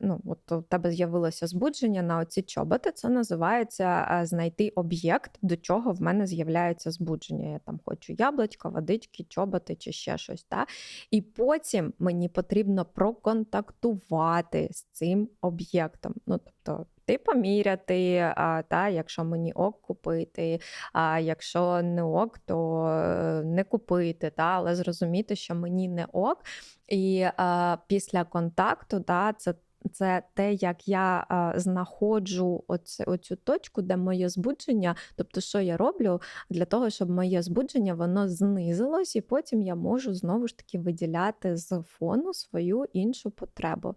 [0.00, 2.92] ну, от у тебе з'явилося збудження на оці чоботи.
[2.92, 7.52] Це називається знайти об'єкт, до чого в мене з'являється збудження.
[7.52, 10.44] Я там хочу яблучко, водички, чоботи чи ще щось.
[10.44, 10.66] Та?
[11.10, 16.14] І потім мені потрібно проконтактувати з цим об'єктом.
[16.26, 20.60] Ну, тобто, ти поміряти, а, та, якщо мені ок купити,
[20.92, 26.44] а якщо не ок, то е, не купити, та, але зрозуміти, що мені не ок.
[26.88, 29.54] І а, після контакту та, це
[29.92, 35.76] це те, як я а, знаходжу оце, оцю точку, де моє збудження, тобто, що я
[35.76, 40.78] роблю для того, щоб моє збудження воно знизилось, і потім я можу знову ж таки
[40.78, 43.94] виділяти з фону свою іншу потребу.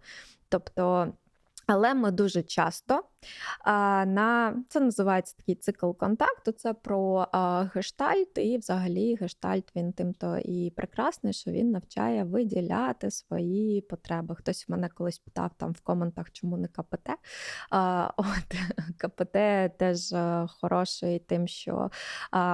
[0.49, 1.13] Тобто
[1.67, 3.03] але ми дуже часто
[4.05, 6.51] на це називається такий цикл контакту.
[6.51, 7.27] Це про
[7.73, 14.35] гештальт, і взагалі гештальт він тим-то і прекрасний, що він навчає виділяти свої потреби.
[14.35, 17.09] Хтось мене колись питав там в коментах, чому не КПТ.
[18.17, 18.55] От
[18.97, 19.37] КПТ
[19.77, 20.13] теж
[20.61, 21.89] хороший, тим, що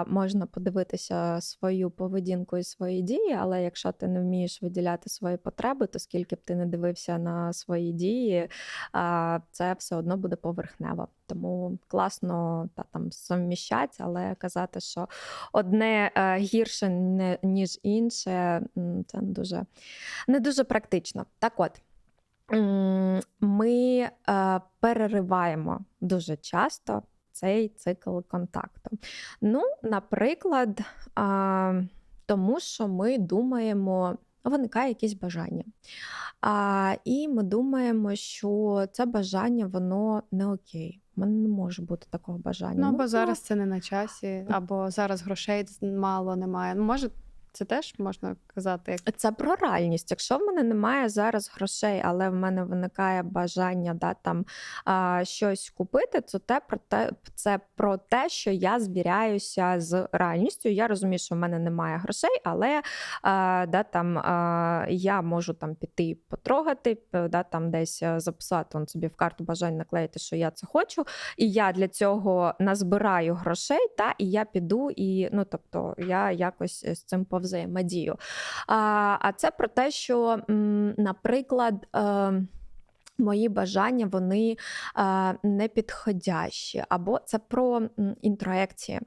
[0.07, 5.87] можна подивитися свою поведінку і свої дії, але якщо ти не вмієш виділяти свої потреби,
[5.87, 8.49] то скільки б ти не дивився на свої дії
[9.51, 11.07] це все одно буде поверхнево.
[11.27, 15.07] Тому класно та там совміщать, але казати, що
[15.53, 16.89] одне е, гірше
[17.43, 18.61] ніж інше,
[19.07, 19.65] це не дуже,
[20.27, 21.25] не дуже практично.
[21.39, 21.81] Так от.
[23.39, 28.97] Ми е, перериваємо дуже часто цей цикл контакту.
[29.41, 30.79] Ну, наприклад,
[32.25, 35.63] тому що ми думаємо, виникає якесь бажання.
[36.41, 41.01] А, І ми думаємо, що це бажання воно не окей.
[41.15, 42.81] У мене не може бути такого бажання.
[42.81, 46.75] Ну, або ну, зараз це не на часі, або зараз грошей мало немає.
[46.75, 47.09] Ну, може,
[47.53, 50.11] це теж можна казати, як це про реальність.
[50.11, 54.45] Якщо в мене немає зараз грошей, але в мене виникає бажання да, там
[54.85, 60.69] а, щось купити, то те про те, це про те, що я звіряюся з реальністю.
[60.69, 62.81] Я розумію, що в мене немає грошей, але
[63.21, 68.87] а, да, там а, я можу там піти потрогати, да, там десь е, записати он
[68.87, 71.05] собі в карту бажань наклеїти, що я це хочу.
[71.37, 76.85] І я для цього назбираю грошей, та і я піду, і ну тобто я якось
[76.85, 78.15] з цим пов'язаю взаємодію.
[78.67, 80.39] А а це про те, що,
[80.97, 82.47] наприклад, ем,
[83.21, 84.57] Мої бажання вони
[84.97, 87.81] е, не підходящі, або це про
[88.21, 88.99] інтроекції.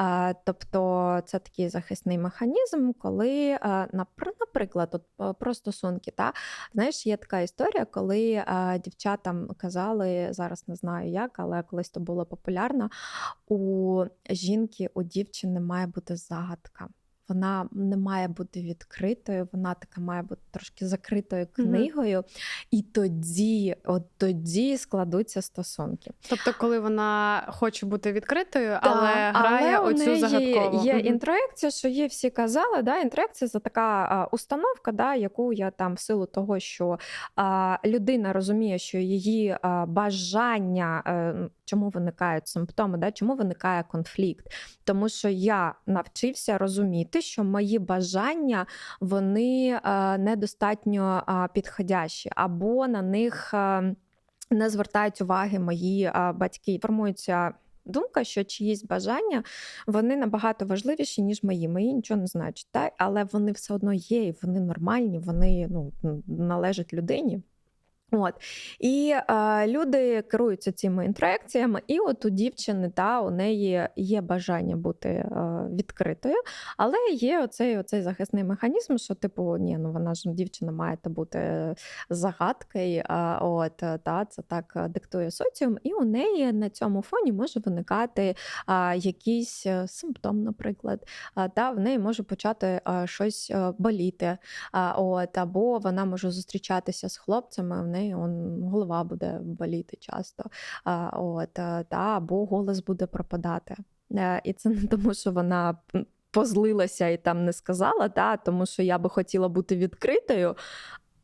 [0.00, 6.10] Е, тобто це такий захисний механізм, коли, е, наприклад, от, про стосунки.
[6.10, 6.32] Та?
[6.74, 12.00] Знаєш, є така історія, коли е, дівчатам казали, зараз не знаю як, але колись то
[12.00, 12.90] було популярно,
[13.48, 16.88] у жінки, у дівчини має бути загадка
[17.28, 22.24] вона не має бути відкритою, вона така має бути трошки закритою книгою, mm
[22.70, 26.10] і тоді, от тоді складуться стосунки.
[26.28, 30.84] Тобто, коли вона хоче бути відкритою, да, але грає але оцю загадкову.
[30.84, 35.52] Є mm інтроекція, що їй всі казали, да, інтроекція це така а, установка, да, яку
[35.52, 36.98] я там в силу того, що
[37.36, 43.84] а, людина розуміє, що її а, бажання, а, е, чому виникають симптоми, да, чому виникає
[43.88, 44.46] конфлікт.
[44.84, 48.66] Тому що я навчився розуміти що мої бажання
[49.00, 51.22] вони е, недостатньо
[51.54, 53.94] підходящі, або на них е,
[54.50, 56.78] не звертають уваги мої е, батьки.
[56.82, 57.54] Формується.
[57.88, 59.42] Думка, що чиїсь бажання
[59.86, 61.68] вони набагато важливіші, ніж мої.
[61.68, 62.90] Мої нічого не значать, та?
[62.98, 65.92] але вони все одно є, і вони нормальні, вони ну,
[66.26, 67.42] належать людині.
[68.16, 68.34] От
[68.80, 74.76] і е, люди керуються цими інтроекціями, і от у дівчини та у неї є бажання
[74.76, 75.30] бути е,
[75.72, 76.36] відкритою,
[76.76, 81.74] але є оцей оцей захисний механізм, що типу ні, ну вона ж дівчина має бути
[82.10, 83.02] загадкою.
[83.10, 88.34] Е, от та це так диктує соціум, і у неї на цьому фоні може виникати
[88.68, 94.38] е, якийсь симптом, наприклад, е, та в неї може почати е, щось боліти,
[94.96, 100.44] от або вона може зустрічатися з хлопцями неї он, голова буде боліти часто,
[101.12, 101.84] от, та,
[102.16, 103.76] або голос буде пропадати.
[104.12, 105.78] Е, і це не тому, що вона
[106.30, 110.56] позлилася і там не сказала, та, тому що я би хотіла бути відкритою.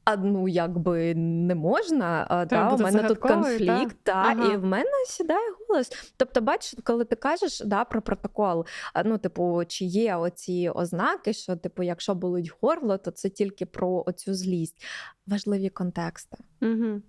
[0.05, 2.27] А ну якби не можна.
[2.29, 3.29] А, та, у мене тут та?
[3.29, 4.53] конфлікт, та, Ага.
[4.53, 6.13] і в мене сідає голос.
[6.17, 8.67] Тобто, бачиш, коли ти кажеш да, про протокол,
[9.05, 14.05] ну, типу, чи є оці ознаки, що, типу, якщо болить горло, то це тільки про
[14.07, 14.85] оцю злість.
[15.27, 16.37] Важливі контексти.
[16.63, 17.03] Угу.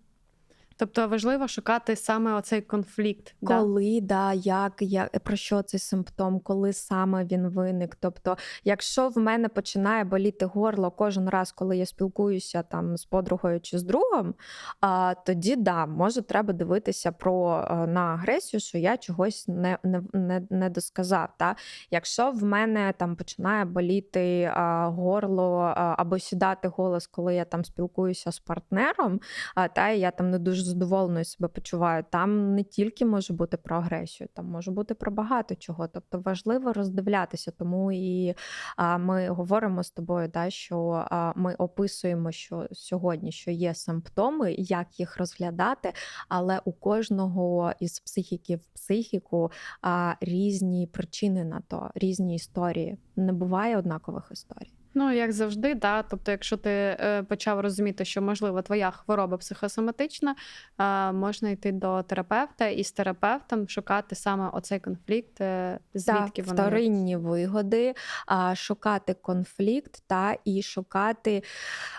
[0.77, 3.35] Тобто важливо шукати саме оцей конфлікт.
[3.43, 7.95] Коли, да, як, як, про що цей симптом, коли саме він виник.
[7.99, 13.61] Тобто, якщо в мене починає боліти горло кожен раз, коли я спілкуюся там з подругою
[13.61, 14.33] чи з другом,
[14.81, 20.41] а, тоді да, може треба дивитися про на агресію, що я чогось не, не, не,
[20.49, 21.29] не досказав.
[21.37, 21.55] Та?
[21.91, 27.65] Якщо в мене там починає боліти а, горло а, або сідати голос, коли я там
[27.65, 29.19] спілкуюся з партнером,
[29.55, 32.03] а, та я там не дуже задоволеною себе почуваю.
[32.09, 35.87] Там не тільки може бути про агресію, там може бути про багато чого.
[35.87, 37.51] Тобто важливо роздивлятися.
[37.51, 38.35] Тому і
[38.77, 44.55] а, ми говоримо з тобою, да, що а, ми описуємо, що сьогодні що є симптоми,
[44.57, 45.93] як їх розглядати,
[46.29, 52.97] але у кожного із психіків психіку а, різні причини на то, різні історії.
[53.15, 54.82] Не буває однакових історій.
[54.93, 56.03] Ну, як завжди, да.
[56.03, 60.35] Тобто, якщо ти е, почав розуміти, що можливо твоя хвороба психосоматична,
[60.79, 66.47] е, можна йти до терапевта і з терапевтом шукати саме оцей конфлікт, е, звідки так,
[66.47, 67.93] воно вторинні вигоди,
[68.27, 71.43] а, шукати конфлікт та і шукати,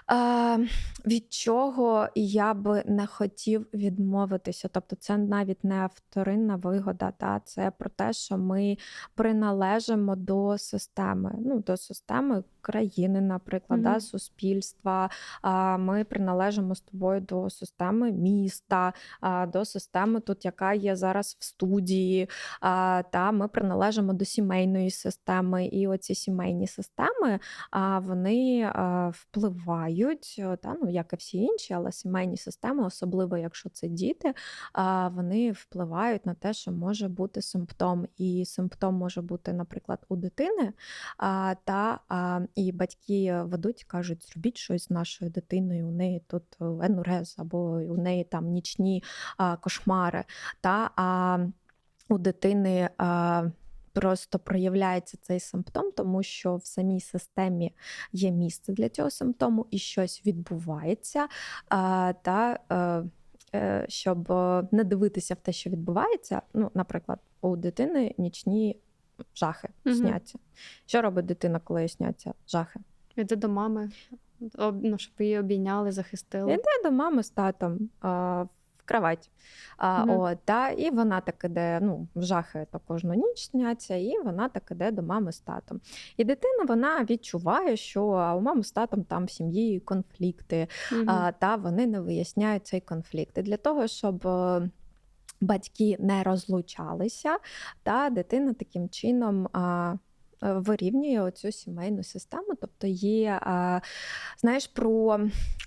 [0.06, 0.58] а,
[1.06, 4.68] від чого я би не хотів відмовитися.
[4.72, 8.78] Тобто, це навіть не вторинна вигода, та це про те, що ми
[9.14, 12.83] приналежимо до системи, ну до системи країни,
[13.20, 13.92] наприклад, Мгм.
[13.92, 15.10] да, суспільства.
[15.42, 21.36] А, Ми приналежимо з тобою до системи міста, а, до системи, тут яка є зараз
[21.40, 22.28] в студії.
[22.60, 27.38] А, Та ми приналежимо до сімейної системи, і оці сімейні системи
[27.70, 33.68] а, вони а, впливають, та ну як і всі інші, але сімейні системи, особливо якщо
[33.68, 34.34] це діти,
[34.72, 38.06] а, вони впливають на те, що може бути симптом.
[38.16, 40.72] І симптом може бути, наприклад, у дитини,
[41.18, 45.88] а, та а, і батьки ведуть, кажуть, зробіть щось з нашою дитиною.
[45.88, 49.02] У неї тут е, енурез, або у неї там нічні
[49.36, 50.24] а, кошмари.
[50.60, 51.38] Та а
[52.08, 52.88] у дитини.
[52.98, 53.44] А,
[53.94, 57.72] Просто проявляється цей симптом, тому що в самій системі
[58.12, 61.28] є місце для цього симптому і щось відбувається.
[62.22, 63.04] Та е,
[63.58, 66.42] е, щоб е, не дивитися в те, що відбувається.
[66.54, 68.76] Ну, наприклад, у дитини нічні
[69.34, 69.94] жахи Мгм.
[69.96, 70.38] сняться.
[70.86, 72.80] Що робить дитина, коли їй сняться жахи?
[73.16, 73.90] Іди до мами,
[74.58, 76.52] об- ну, щоб її обійняли, захистили.
[76.52, 79.30] Йде до мами з татом а, в кровать.
[79.76, 80.18] А, Мгм.
[80.20, 84.62] от, та, і вона так іде, ну, жахи то кожну ніч сняться, і вона так
[84.70, 85.80] іде до мами з татом.
[86.16, 88.04] І дитина вона відчуває, що
[88.38, 91.10] у мами з татом там в сім'ї конфлікти, Мгм.
[91.10, 93.38] а, та вони не виясняють цей конфлікт.
[93.38, 94.70] І для того, щоб е,
[95.44, 97.38] батьки не розлучалися,
[97.82, 99.48] та дитина таким чином.
[100.44, 103.40] Е, Вирівнює оцю сімейну систему, тобто є,
[104.38, 105.20] знаєш, про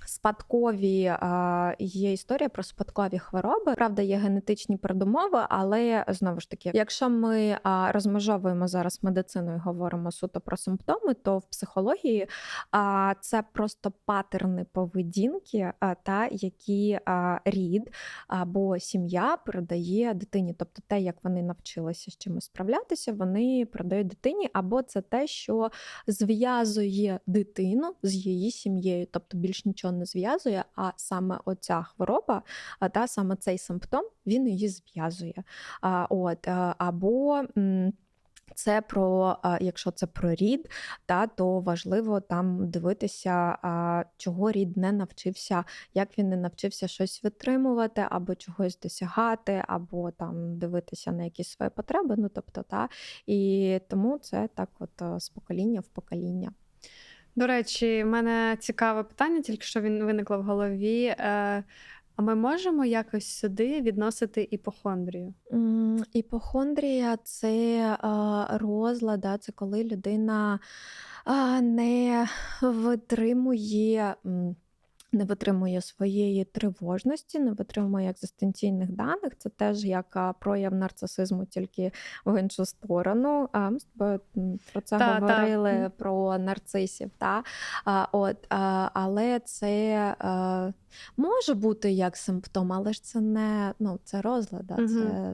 [0.05, 1.13] спадкові
[1.79, 3.73] є історія про спадкові хвороби.
[3.75, 7.57] Правда, є генетичні передумови, але знову ж таки, якщо ми
[7.91, 12.27] розмежовуємо зараз медицину і говоримо суто про симптоми, то в психології
[13.21, 16.99] це просто патерни поведінки, та які
[17.45, 17.91] рід
[18.27, 20.53] або сім'я передає дитині.
[20.53, 25.69] Тобто те, як вони навчилися з чимось справлятися, вони передають дитині, або це те, що
[26.07, 32.43] зв'язує дитину з її сім'єю, тобто більш нічого не зв'язує, а саме оця хвороба,
[32.93, 35.43] та саме цей симптом, він її зв'язує.
[36.09, 37.43] От, або.
[38.55, 40.69] Це про, якщо це про рід,
[41.05, 43.57] та, то важливо там дивитися,
[44.17, 50.57] чого рід не навчився, як він не навчився щось витримувати, або чогось досягати, або там
[50.57, 52.15] дивитися на якісь свої потреби.
[52.17, 52.89] Ну тобто, та,
[53.25, 56.51] і тому це так, от е, з покоління в покоління.
[57.35, 61.15] До речі, в мене цікаве питання, тільки що він виникло в голові.
[62.17, 65.33] А ми можемо якось сюди відносити іпохондрію?
[66.13, 67.97] Іпохондрія це
[68.59, 70.59] розлада, розлад, це коли людина
[71.61, 72.27] не
[72.61, 74.15] витримує.
[75.11, 79.37] Не витримує своєї тривожності, не витримує екзистенційних даних.
[79.37, 81.91] Це теж як прояв нарцисизму, тільки
[82.25, 83.49] в іншу сторону.
[83.53, 84.19] Ми з тобою
[84.73, 85.19] про це Та, та.
[85.19, 85.91] говорили Мгм.
[85.97, 87.11] про нарцисів.
[87.17, 87.43] Та?
[88.11, 88.37] От,
[88.93, 90.15] але це
[91.17, 94.87] може бути як симптом, але ж це не ну, це розлад, да, Мгм.
[94.87, 95.33] це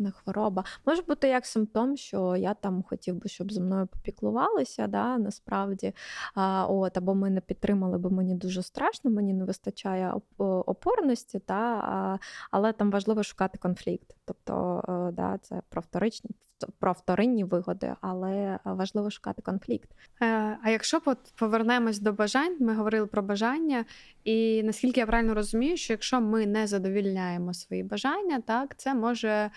[0.00, 0.64] Не хвороба.
[0.86, 5.92] Може бути як симптом, що я там хотів би, щоб зі мною попіклувалися, да, насправді.
[6.34, 12.18] А, от, або мене підтримали, бо мені дуже страшно, мені не вистачає опорності, та, а,
[12.50, 14.14] але там важливо шукати конфлікт.
[14.30, 16.30] Тобто, е, да, це про вторичні,
[16.78, 19.90] про вторинні вигоди, але важливо шукати конфлікт.
[20.22, 21.00] Е, А якщо
[21.38, 23.84] повернемось до бажань, ми говорили про бажання,
[24.24, 29.28] і наскільки я правильно розумію, що якщо ми не задовільняємо свої бажання, так це може
[29.28, 29.50] е,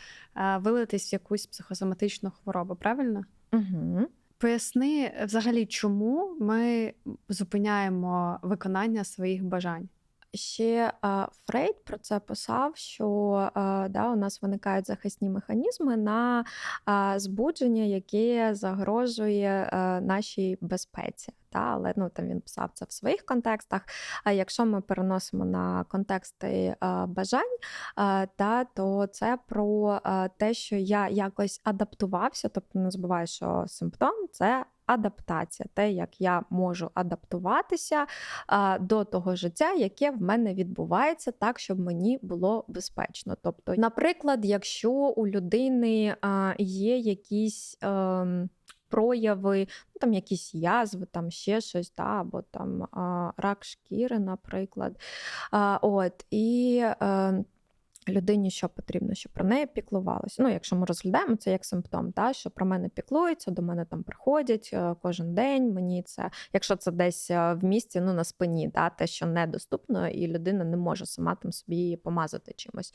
[0.58, 3.24] вилитись в якусь психосоматичну хворобу, правильно?
[3.52, 4.08] Угу.
[4.38, 6.94] Поясни взагалі, чому ми
[7.30, 9.90] зупиняємо виконання своїх бажань.
[10.34, 10.94] Ще
[11.46, 13.50] Фрейд про це писав, що
[13.90, 16.46] да, у нас виникають захисні механізми на
[17.16, 21.34] збудження, яке загрожує а, нашій безпеці.
[21.50, 23.82] Та, але ну, там він писав це в своїх контекстах.
[24.24, 26.76] А якщо ми переносимо на контексти
[27.08, 27.58] бажань,
[27.96, 33.66] а, та, то це про а, те, що я якось адаптувався, тобто не забуваю, що
[33.68, 34.66] симптом це.
[34.86, 38.06] Адаптація, те, як я можу адаптуватися
[38.80, 43.38] до того життя, яке в мене відбувається, так, щоб мені було безпечно.
[43.42, 46.16] Тобто, наприклад, якщо у людини
[46.58, 47.78] є якісь.
[47.82, 48.50] ем,
[48.90, 52.88] Прояви, ну там якісь язви, там ще щось, та, або там
[53.38, 55.02] рак шкіри, наприклад.
[55.52, 57.44] А, от, і е,
[58.10, 60.44] людині що потрібно, щоб про неї піклувалося.
[60.44, 64.04] Ну, якщо ми розглядаємо це як симптом, та, що про мене піклуються, до мене там
[64.04, 65.74] приходять е, кожен день.
[65.74, 70.08] Мені це, якщо це десь е, в місті, ну на спині, та, те, що недоступно,
[70.08, 72.94] і людина не може сама там собі помазати чимось.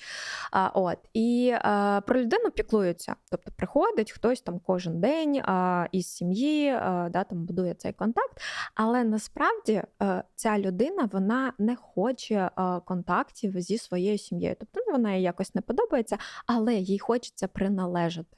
[0.52, 0.98] А, от.
[1.14, 3.14] І а, про людину піклуються.
[3.30, 8.40] Тобто приходить хтось там кожен день а, із сім'ї, а, да, там будує цей контакт.
[8.74, 12.50] Але насправді а, ця людина вона не хоче
[12.84, 14.56] контактів зі своєю сім'єю.
[14.61, 18.36] Тобто ну, вона їй якось не подобається, але їй хочеться приналежати.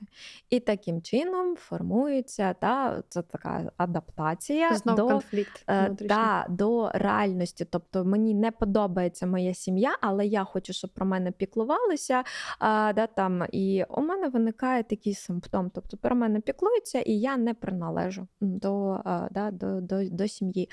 [0.51, 5.95] І таким чином формується та це така адаптація Знову до конфлікт Е.
[6.09, 7.65] Та, до реальності.
[7.71, 12.25] Тобто мені не подобається моя сім'я, але я хочу, щоб про мене піклувалися.
[12.59, 15.71] А, да, там, і у мене виникає такий симптом.
[15.75, 20.69] Тобто про мене піклуються, і я не приналежу до, а, да, до, до, до сім'ї.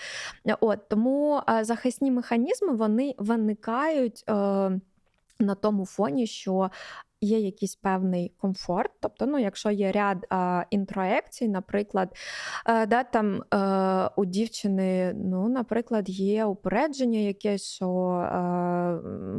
[0.59, 4.23] От, тому а, захисні механізми вони виникають.
[4.29, 4.79] Е,
[5.39, 6.69] на тому фоні, що
[7.21, 8.91] є якийсь певний комфорт.
[8.99, 12.15] Тобто, ну, якщо є ряд а, інтроекцій, наприклад,
[12.65, 18.37] а, да, там е, у дівчини, ну, наприклад, є упередження якесь, що е,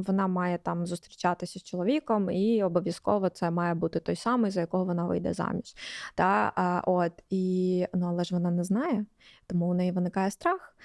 [0.07, 4.85] вона має там зустрічатися з чоловіком, і обов'язково це має бути той самий, за якого
[4.85, 5.75] вона вийде заміж.
[6.15, 9.05] Та, а, от, і, ну, але ж вона не знає,
[9.47, 10.77] тому у неї виникає страх,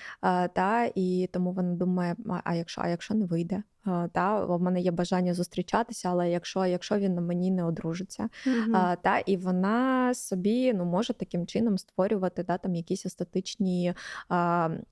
[0.54, 3.64] та, і тому вона думає, а, а якщо, а якщо не вийде?
[3.86, 8.30] А, Та, в мене є бажання зустрічатися, але якщо, якщо він на мені не одружиться,
[8.74, 13.94] а, та, і вона собі ну, може таким чином створювати да, там, якісь естетичні,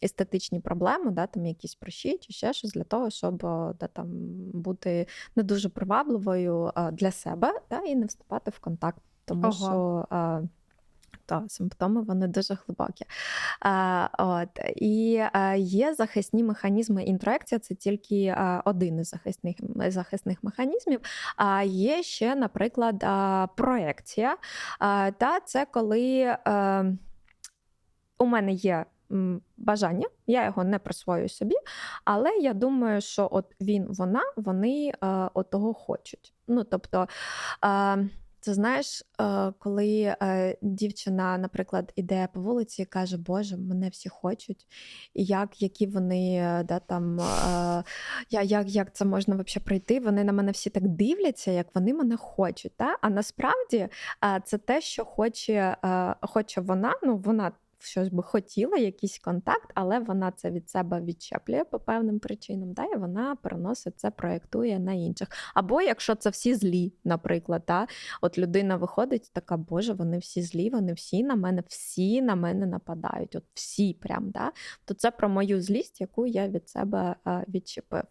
[0.04, 4.08] естетичні проблеми, да, там, якісь прищі чи ще щось для того, щоб а, да, там,
[4.54, 9.02] бути не дуже привабливою для себе да, і не вступати в контакт.
[9.26, 9.52] Тому Ого.
[9.54, 10.08] що
[11.26, 13.06] та, симптоми вони дуже глибокі.
[13.60, 19.56] А, от, і а, є захисні механізми інтроекція, це тільки а, один із захисних,
[19.88, 21.00] захисних механізмів.
[21.36, 24.38] А є ще, наприклад, а, проекція.
[25.18, 26.84] Та це коли а,
[28.20, 28.86] у мене є.
[29.58, 31.56] Бажання, я його не присвоюю собі,
[32.06, 36.34] але я думаю, що от він, вона, вони е, от того хочуть.
[36.48, 37.08] Ну, тобто,
[37.66, 38.10] е,
[38.42, 44.10] це знаєш, е, коли е, дівчина, наприклад, іде по вулиці і каже, Боже, мене всі
[44.10, 44.68] хочуть,
[45.14, 47.20] і як, які вони е, да, там,
[48.30, 50.00] як, як це можна взагалі пройти?
[50.00, 52.78] Вони на мене всі так дивляться, як вони мене хочуть.
[52.78, 52.98] Та?
[53.02, 53.88] А насправді
[54.46, 55.78] це те, що хоче,
[56.22, 57.52] хоче вона, ну вона.
[57.84, 62.86] Щось би хотіла, якийсь контакт, але вона це від себе відчеплює по певним причинам, да,
[62.86, 65.28] і вона переносить це, проєктує на інших.
[65.54, 67.88] Або якщо це всі злі, наприклад, та,
[68.22, 72.66] от людина виходить, така, Боже, вони всі злі, вони всі на мене, всі на мене
[72.66, 74.52] нападають, от всі прям, да,
[74.86, 78.04] то це про мою злість, яку я від себе е, відчепив.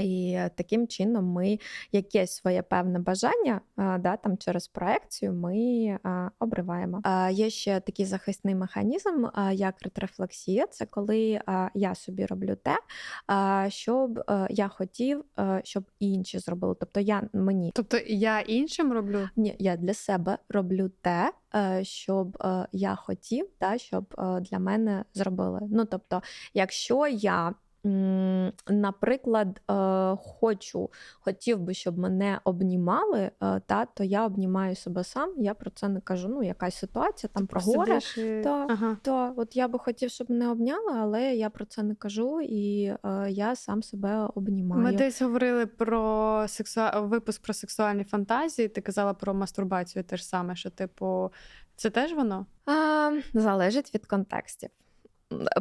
[0.00, 1.58] І таким чином ми
[1.92, 5.98] якесь своє певне бажання да, там через проекцію ми
[6.38, 7.02] обриваємо.
[7.30, 10.66] Є ще такий захисний механізм, як ретрефлексія.
[10.66, 11.40] Це коли
[11.74, 12.76] я собі роблю те,
[13.70, 15.24] щоб я хотів,
[15.64, 16.74] щоб інші зробили.
[16.80, 19.28] Тобто я мені Тобто я іншим роблю.
[19.36, 24.58] ні, я для себе роблю те, е, щоб е, я хотів, та, щоб е, для
[24.58, 25.60] мене зробили.
[25.70, 26.22] Ну тобто,
[26.54, 27.54] якщо я
[28.68, 29.72] наприклад, е,
[30.16, 35.70] хочу, хотів би, щоб мене обнімали, е, та, то я обнімаю себе сам, я про
[35.70, 36.28] це не кажу.
[36.28, 37.98] Ну, якась ситуація там про горе.
[38.18, 38.42] І...
[38.42, 38.96] Та, Ага.
[39.02, 42.84] то от я би хотів, щоб мене обняли, але я про це не кажу, і
[42.84, 44.82] е, я сам себе обнімаю.
[44.82, 46.80] Ми десь говорили про сексу...
[46.94, 48.68] випуск про сексуальні фантазії.
[48.68, 51.30] Ти казала про мастурбацію те ж саме, що, типу,
[51.76, 52.46] це теж воно?
[52.66, 54.70] А, залежить від контекстів.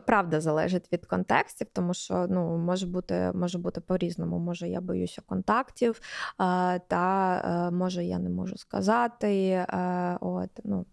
[0.07, 4.39] Правда, залежить від контекстів, тому що ну, може бути, може бути по-різному.
[4.39, 6.01] Може, я боюся контактів,
[6.37, 7.35] а, та
[7.67, 9.49] е, може я не можу сказати.
[9.49, 10.85] е, От, ну.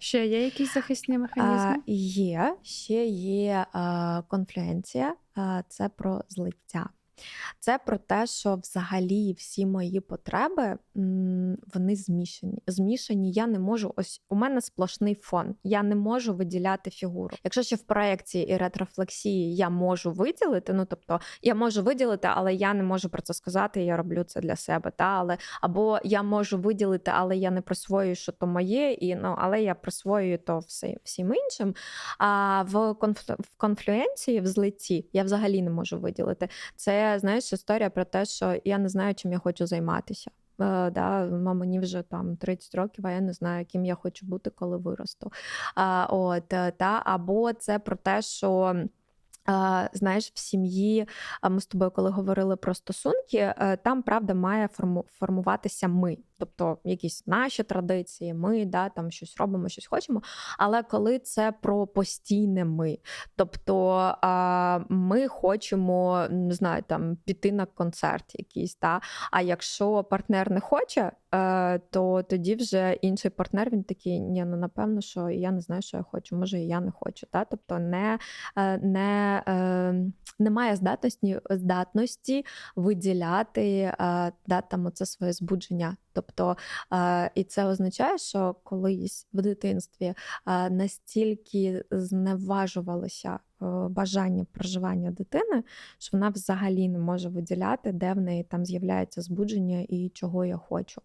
[0.00, 1.82] Ще є якісь захисні А, механізми?
[1.86, 6.88] є, ще є а, конфлюенція, а, це про злиття.
[7.58, 10.78] Це про те, що взагалі всі мої потреби
[11.74, 12.62] вони змішані.
[12.66, 13.32] Змішані.
[13.32, 13.92] Я не можу.
[13.96, 15.54] Ось у мене сплошний фон.
[15.64, 17.36] Я не можу виділяти фігуру.
[17.44, 22.54] Якщо ще в проекції і ретрофлексії я можу виділити, ну тобто я можу виділити, але
[22.54, 23.84] я не можу про це сказати.
[23.84, 24.92] Я роблю це для себе.
[24.96, 29.36] Та але або я можу виділити, але я не присвоюю, що то моє, і ну
[29.38, 31.74] але я присвоюю то все всім іншим.
[32.18, 33.34] А в конфлю...
[33.38, 36.48] в конфлюенції, в злитті, я взагалі не можу виділити.
[36.76, 40.30] Це знаєш історія про те, що я не знаю, чим я хочу займатися.
[40.60, 44.50] Е, да, мені вже там 30 років, а я не знаю, ким я хочу бути,
[44.50, 45.32] коли виросту.
[45.74, 48.74] А, от, е, та, або це про те, що.
[49.92, 51.08] Знаєш, в сім'ї
[51.50, 56.78] ми з тобою, коли говорили про стосунки, е, там правда має форму, формуватися ми, тобто
[56.84, 60.22] якісь наші традиції, ми да, там щось робимо, щось хочемо.
[60.58, 62.98] Але коли це про постійне ми,
[63.36, 64.14] тобто
[64.88, 71.12] ми хочемо не знаю, там піти на концерт якийсь, та, а якщо партнер не хоче,
[71.34, 75.82] е, то тоді вже інший партнер він такий, ні, ну напевно, що я не знаю,
[75.82, 77.26] що я хочу, може, і я не хочу.
[77.30, 77.44] Та?
[77.44, 78.18] Тобто не,
[78.56, 79.94] е, не, е,
[80.38, 82.44] немає здатності, здатності
[82.76, 85.96] виділяти е, да, там оце своє збудження.
[86.12, 90.14] Тобто, е, і це означає, що колись в дитинстві
[90.46, 93.38] е, настільки зневажувалося е,
[93.88, 95.64] бажання проживання дитини,
[95.98, 100.56] що вона взагалі не може виділяти, де в неї там з'являється збудження і чого я
[100.56, 101.02] хочу.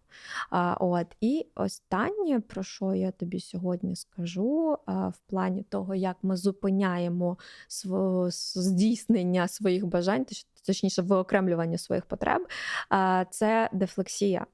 [0.80, 7.38] От і останнє, про що я тобі сьогодні скажу, в плані того, як ми зупиняємо
[8.54, 10.26] здійснення своїх бажань,
[10.66, 12.48] точніше, виокремлювання своїх потреб,
[13.30, 14.46] це дефлексія.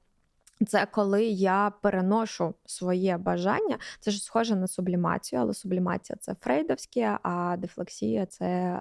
[0.67, 3.77] Це коли я переношу своє бажання.
[3.99, 8.79] Це ж схоже на сублімацію, але сублімація це фрейдовське, а дефлексія це.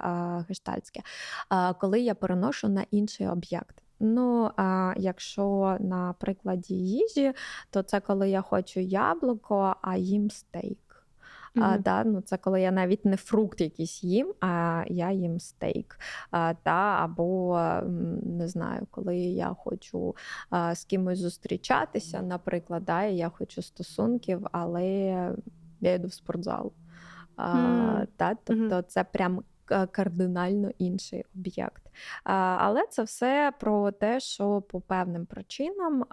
[1.48, 3.82] А, коли я переношу на інший об'єкт.
[4.00, 7.32] Ну, а якщо на прикладі їжі,
[7.70, 10.93] то це коли я хочу яблуко, а їм стейк.
[11.60, 15.98] А, да, ну, це коли я навіть не фрукт якийсь їм, а я їм стейк.
[16.30, 17.58] А, та, або
[18.22, 20.16] не знаю, коли я хочу
[20.50, 24.86] а, з кимось зустрічатися, наприклад, да, і я хочу стосунків, але
[25.80, 26.72] я йду в спортзал.
[27.36, 28.06] А, Мгм.
[28.16, 29.42] та, тобто це прям
[29.90, 31.82] кардинально інший об'єкт.
[32.24, 36.04] А, але це все про те, що по певним причинам.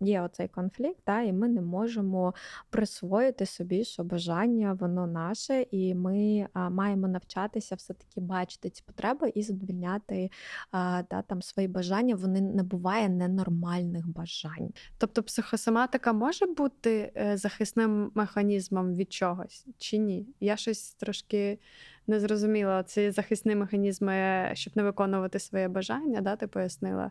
[0.00, 2.34] Є оцей конфлікт, та, і ми не можемо
[2.70, 9.32] присвоїти собі, що бажання воно наше, і ми а, маємо навчатися все-таки бачити ці потреби
[9.34, 10.30] і задовільняти
[10.70, 12.14] а, та, там, свої бажання.
[12.14, 14.72] Вони не буває ненормальних бажань.
[14.98, 20.26] Тобто психосоматика може бути е, захисним механізмом від чогось чи ні?
[20.40, 21.58] Я щось трошки
[22.06, 22.82] не зрозуміла.
[22.82, 27.10] Ці захисні механізми, щоб не виконувати своє бажання, да, ти пояснила.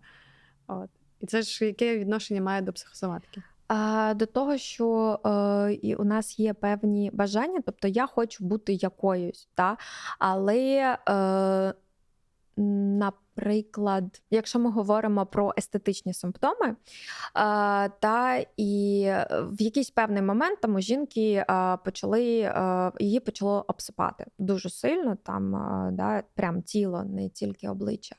[0.67, 0.89] От.
[1.25, 3.43] І це ж яке відношення має до психосоматики?
[3.67, 8.73] А, до того, що е, і у нас є певні бажання, тобто я хочу бути
[8.73, 9.77] якоюсь, та?
[10.19, 11.73] але, е,
[12.57, 16.75] наприклад, якщо ми говоримо про естетичні симптоми, е,
[17.89, 24.25] та і в якийсь певний момент там у жінки е, почали, е, її почало обсипати
[24.39, 28.15] дуже сильно, там, е, да, прям тіло, не тільки обличчя.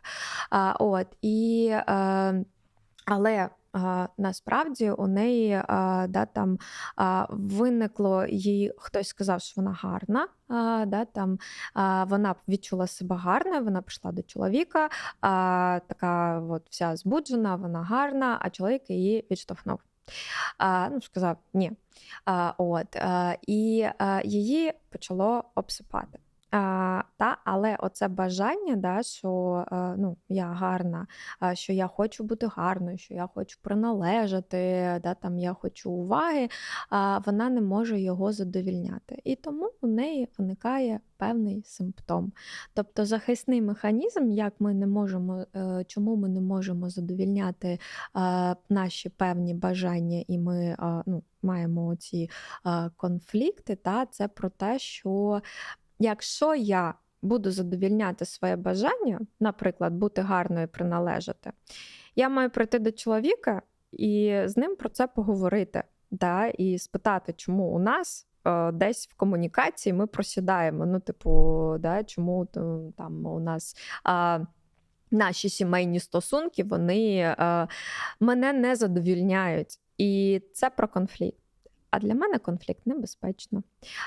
[0.79, 2.45] От, і, е,
[3.07, 6.59] але а, насправді у неї а, да, там
[6.97, 10.29] а, виникло їй, хтось сказав, що вона гарна.
[10.49, 11.39] А, да, там,
[11.75, 14.89] а, вона відчула себе гарною, вона прийшла до чоловіка,
[15.21, 19.81] а, така от вся збуджена, вона гарна, а чоловік її відштовхнув.
[20.59, 21.73] А, ну, сказав ні.
[22.25, 23.89] А, от, а, і
[24.25, 26.19] її почало обсипати.
[26.57, 31.07] А, та, але оце бажання, да, що е, ну, я гарна,
[31.41, 34.57] а, що я хочу бути гарною, що я хочу приналежати,
[35.03, 36.49] да, там, я хочу уваги,
[36.91, 39.21] а, вона не може його задовільняти.
[39.25, 42.33] І тому у неї виникає певний симптом.
[42.75, 47.79] Тобто захисний механізм, як ми не можемо, е, чому ми не можемо задовільняти е,
[48.69, 50.77] наші певні бажання, і ми
[51.07, 52.31] ну, маємо ці
[52.97, 55.41] конфлікти, та, це про те, що
[55.99, 61.53] якщо я буду задовільняти своє бажання, наприклад, бути гарною приналежати,
[62.17, 65.83] я маю прийти до чоловіка і з ним про це поговорити.
[66.11, 70.87] Да, і спитати, чому у нас е, десь в комунікації ми просідаємо.
[70.87, 72.47] Ну, типу, да, чому
[72.97, 73.77] там у нас.
[74.05, 74.41] А,
[75.11, 77.69] Наші сімейні стосунки вони е,
[78.21, 79.79] мене не задовільняють.
[79.99, 81.39] І це про конфлікт.
[81.97, 83.63] А для мене конфлікт небезпечно.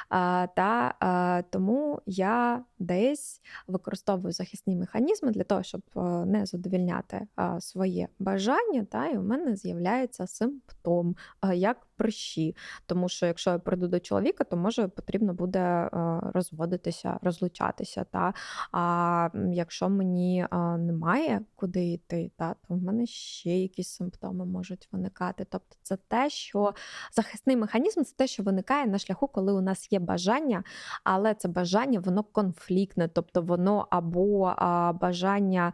[0.10, 7.28] А, та а, Тому я десь використовую захисні механізми для того, щоб а, не задовільняти
[7.36, 12.56] а, своє бажання, та і у мене з'являється симптом, а, як прищі.
[12.86, 15.90] Тому що якщо я прийду до чоловіка, то може потрібно буде
[16.34, 18.04] розводитися, розлучатися.
[18.04, 18.34] Та?
[18.72, 20.46] А якщо мені
[20.78, 25.46] немає куди йти, та, то в мене ще якісь симптоми можуть виникати.
[25.50, 26.74] Тобто, це те, що
[27.12, 30.64] захисний механізм це те, що виникає на шляху, коли у нас є бажання,
[31.04, 34.54] але це бажання воно конфліктне, тобто воно або
[35.02, 35.74] бажання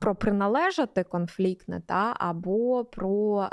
[0.00, 3.48] про приналежати конфліктне, та, або про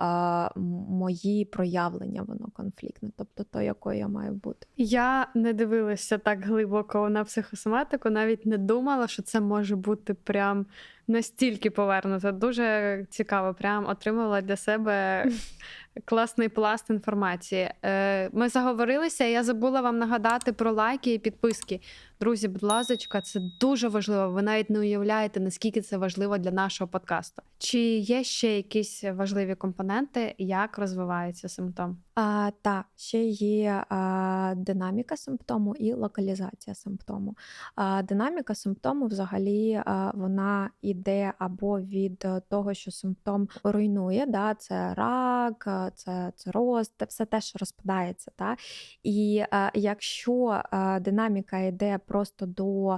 [0.89, 1.45] мої
[1.79, 4.67] проявлення воно конфліктне, тобто то, якою я маю бути.
[4.77, 10.65] Я не дивилася так глибоко на психосоматику, навіть не думала, що це може бути прям
[11.09, 12.31] настільки повернуто.
[12.31, 15.25] Дуже цікаво, прям отримала для себе
[16.05, 17.71] класний пласт інформації.
[17.85, 21.81] Е, ми заговорилися, я забула вам нагадати про лайки і підписки.
[22.19, 24.31] Друзі, будь ласка, це дуже важливо.
[24.31, 27.41] Ви навіть не уявляєте, наскільки це важливо для нашого подкасту.
[27.57, 31.97] Чи є ще якісь важливі компоненти, як розвивається симптом?
[32.15, 37.35] А, Та ще є а, динаміка симптому і локалізація симптому.
[37.75, 40.69] А, Динаміка симптому взагалі а, вона
[40.99, 48.31] йде або від того, що симптом руйнує, да, це рак, це цироз, все теж розпадається.
[48.35, 48.55] Та?
[49.03, 50.61] І а, якщо
[51.01, 52.97] динаміка йде просто до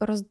[0.00, 0.24] роз,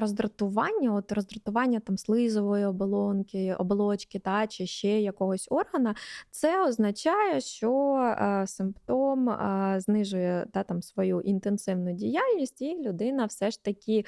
[0.00, 5.94] роздратування, от роздратування там слизової оболонки, оболочки та чи ще якогось органа,
[6.30, 13.50] це означає, що е, симптом е, знижує та, там, свою інтенсивну діяльність, і людина все
[13.50, 14.04] ж таки е,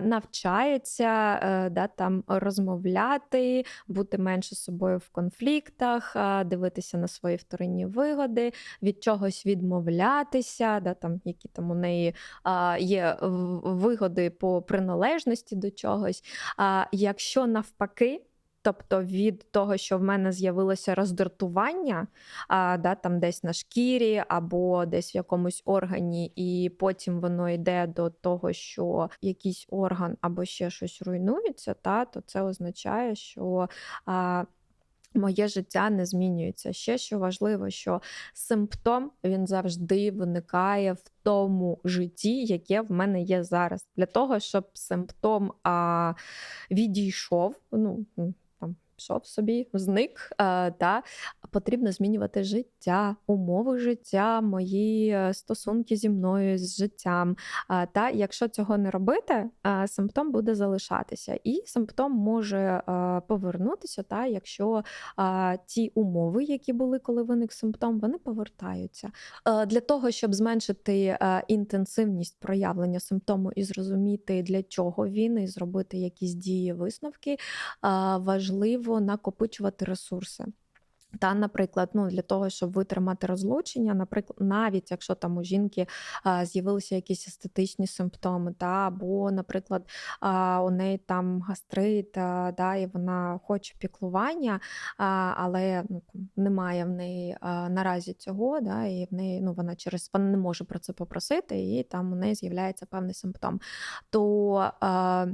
[0.00, 7.86] навчається е, да, там, розмовляти, бути менше собою в конфліктах, е, дивитися на свої вторинні
[7.86, 8.52] вигоди,
[8.82, 12.14] від чогось відмовлятися, да, там, які там у неї
[12.46, 13.16] е, є
[13.62, 16.22] вигоди по приналежності, належності до чогось.
[16.56, 18.22] А якщо навпаки.
[18.64, 22.06] Тобто від того, що в мене з'явилося роздратування,
[22.48, 27.86] а, да, там десь на шкірі або десь в якомусь органі, і потім воно йде
[27.86, 33.68] до того, що якийсь орган або ще щось руйнується, та, то це означає, що
[34.06, 34.44] а,
[35.14, 36.72] моє життя не змінюється.
[36.72, 38.00] Ще що важливо, що
[38.34, 43.88] симптом він завжди виникає в тому житті, яке в мене є зараз.
[43.96, 46.14] Для того, щоб симптом а,
[46.70, 48.06] відійшов, ну
[49.02, 50.32] пішов собі, зник.
[50.78, 51.02] Та
[51.50, 57.36] потрібно змінювати життя, умови життя, мої е, стосунки зі мною з життям.
[57.92, 59.50] Та якщо цього не робити,
[59.86, 62.82] симптом буде залишатися, і симптом може
[63.28, 64.84] повернутися, та якщо
[65.66, 69.10] ті умови, які були, коли виник симптом, вони повертаються.
[69.66, 76.34] Для того, щоб зменшити інтенсивність проявлення симптому і зрозуміти, для чого він, і зробити якісь
[76.34, 77.36] дії, висновки,
[78.18, 80.44] важливо важливо накопичувати ресурси.
[81.18, 85.86] Та, наприклад, ну для того, щоб витримати розлучення, наприклад, навіть якщо там у жінки
[86.24, 89.88] а, з'явилися якісь естетичні симптоми, та або, наприклад,
[90.20, 94.60] а, у неї там гастрит, а, да, і вона хоче піклування,
[94.98, 96.02] а, але ну,
[96.36, 100.36] немає в неї а, наразі цього, да, і в неї ну, вона через вона не
[100.36, 103.60] може про це попросити, і там у неї з'являється певний симптом.
[104.10, 105.26] То а,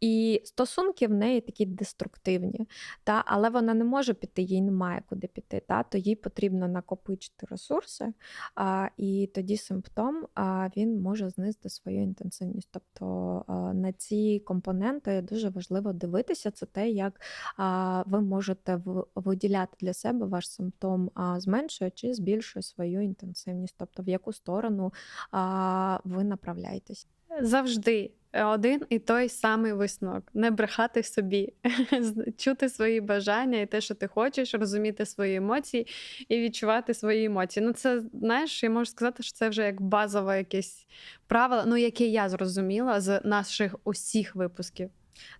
[0.00, 2.68] І стосунки в неї такі деструктивні,
[3.04, 5.62] та, але вона не може піти, їй немає куди піти.
[5.68, 8.12] Та, То їй потрібно накопичити ресурси,
[8.54, 12.68] а, і тоді симптом а, він може знизити свою інтенсивність.
[12.70, 16.50] Тобто а, на ці компоненти дуже важливо дивитися.
[16.50, 17.20] Це те, як
[17.56, 23.74] а, ви можете в, виділяти для себе ваш симптом, а, зменшує чи збільшує свою інтенсивність,
[23.78, 24.92] тобто в яку сторону
[25.30, 27.06] а, ви направляєтесь.
[27.40, 28.10] Завжди
[28.44, 31.52] один і той самий висновок: не брехати собі,
[32.36, 35.86] чути свої бажання і те, що ти хочеш, розуміти свої емоції
[36.28, 37.66] і відчувати свої емоції.
[37.66, 40.86] Ну, це знаєш, я можу сказати, що це вже як базове якесь
[41.26, 44.90] правило, ну яке я зрозуміла з наших усіх випусків.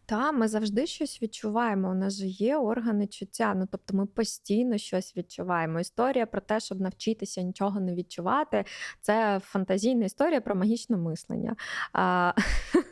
[0.07, 1.91] Та, ми завжди щось відчуваємо.
[1.91, 3.55] У нас же є органи чуття.
[3.57, 5.81] Ну тобто ми постійно щось відчуваємо.
[5.81, 8.65] Історія про те, щоб навчитися нічого не відчувати,
[9.01, 11.57] це фантазійна історія про магічне мислення.
[11.93, 12.33] А,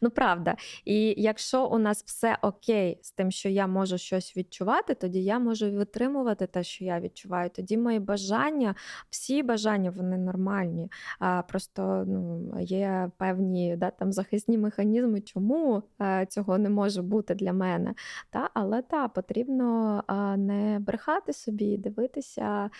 [0.00, 0.56] Ну, правда.
[0.84, 5.38] І якщо у нас все окей з тим, що я можу щось відчувати, тоді я
[5.38, 7.50] можу витримувати те, що я відчуваю.
[7.50, 8.74] Тоді мої бажання,
[9.10, 10.90] всі бажання вони нормальні.
[11.18, 17.34] А Просто ну, є певні да, там захисні механізми, чому е, цього не може бути
[17.34, 17.94] для мене.
[18.30, 20.02] Та, Але та, потрібно
[20.38, 22.70] не брехати собі, дивитися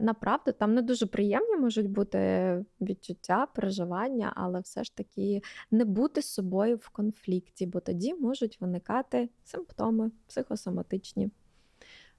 [0.00, 0.52] на правду.
[0.52, 2.18] Там не дуже приємні можуть бути
[2.80, 8.60] відчуття, переживання, але все ж таки не бути з собою в конфлікті, бо тоді можуть
[8.60, 11.30] виникати симптоми психосоматичні.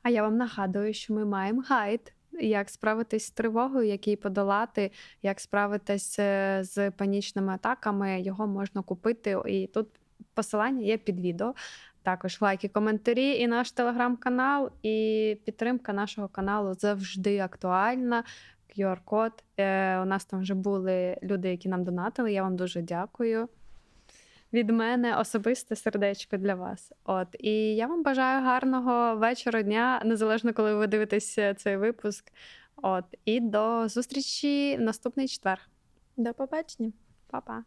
[0.02, 4.92] А я вам нагадую, що ми маємо гайд, як справитись з тривогою, як її подолати,
[5.22, 8.22] як справитись е, з панічними атаками.
[8.22, 9.38] Його можна купити.
[9.48, 9.88] І тут
[10.34, 11.54] посилання є під відео.
[12.04, 18.24] Також лайки, коментарі, і наш телеграм-канал, і підтримка нашого каналу завжди актуальна.
[18.78, 19.32] QR-код.
[19.58, 22.34] Е, У нас там вже були люди, які нам донатили.
[22.34, 23.50] Я вам дуже дякую
[24.54, 26.92] від мене особисте сердечко для вас.
[27.04, 32.32] От і я вам бажаю гарного вечора, дня, незалежно коли ви дивитесь е, цей випуск.
[32.76, 35.60] От і до зустрічі в наступний четвер.
[36.18, 36.92] До побачення,
[37.28, 37.64] Па-па.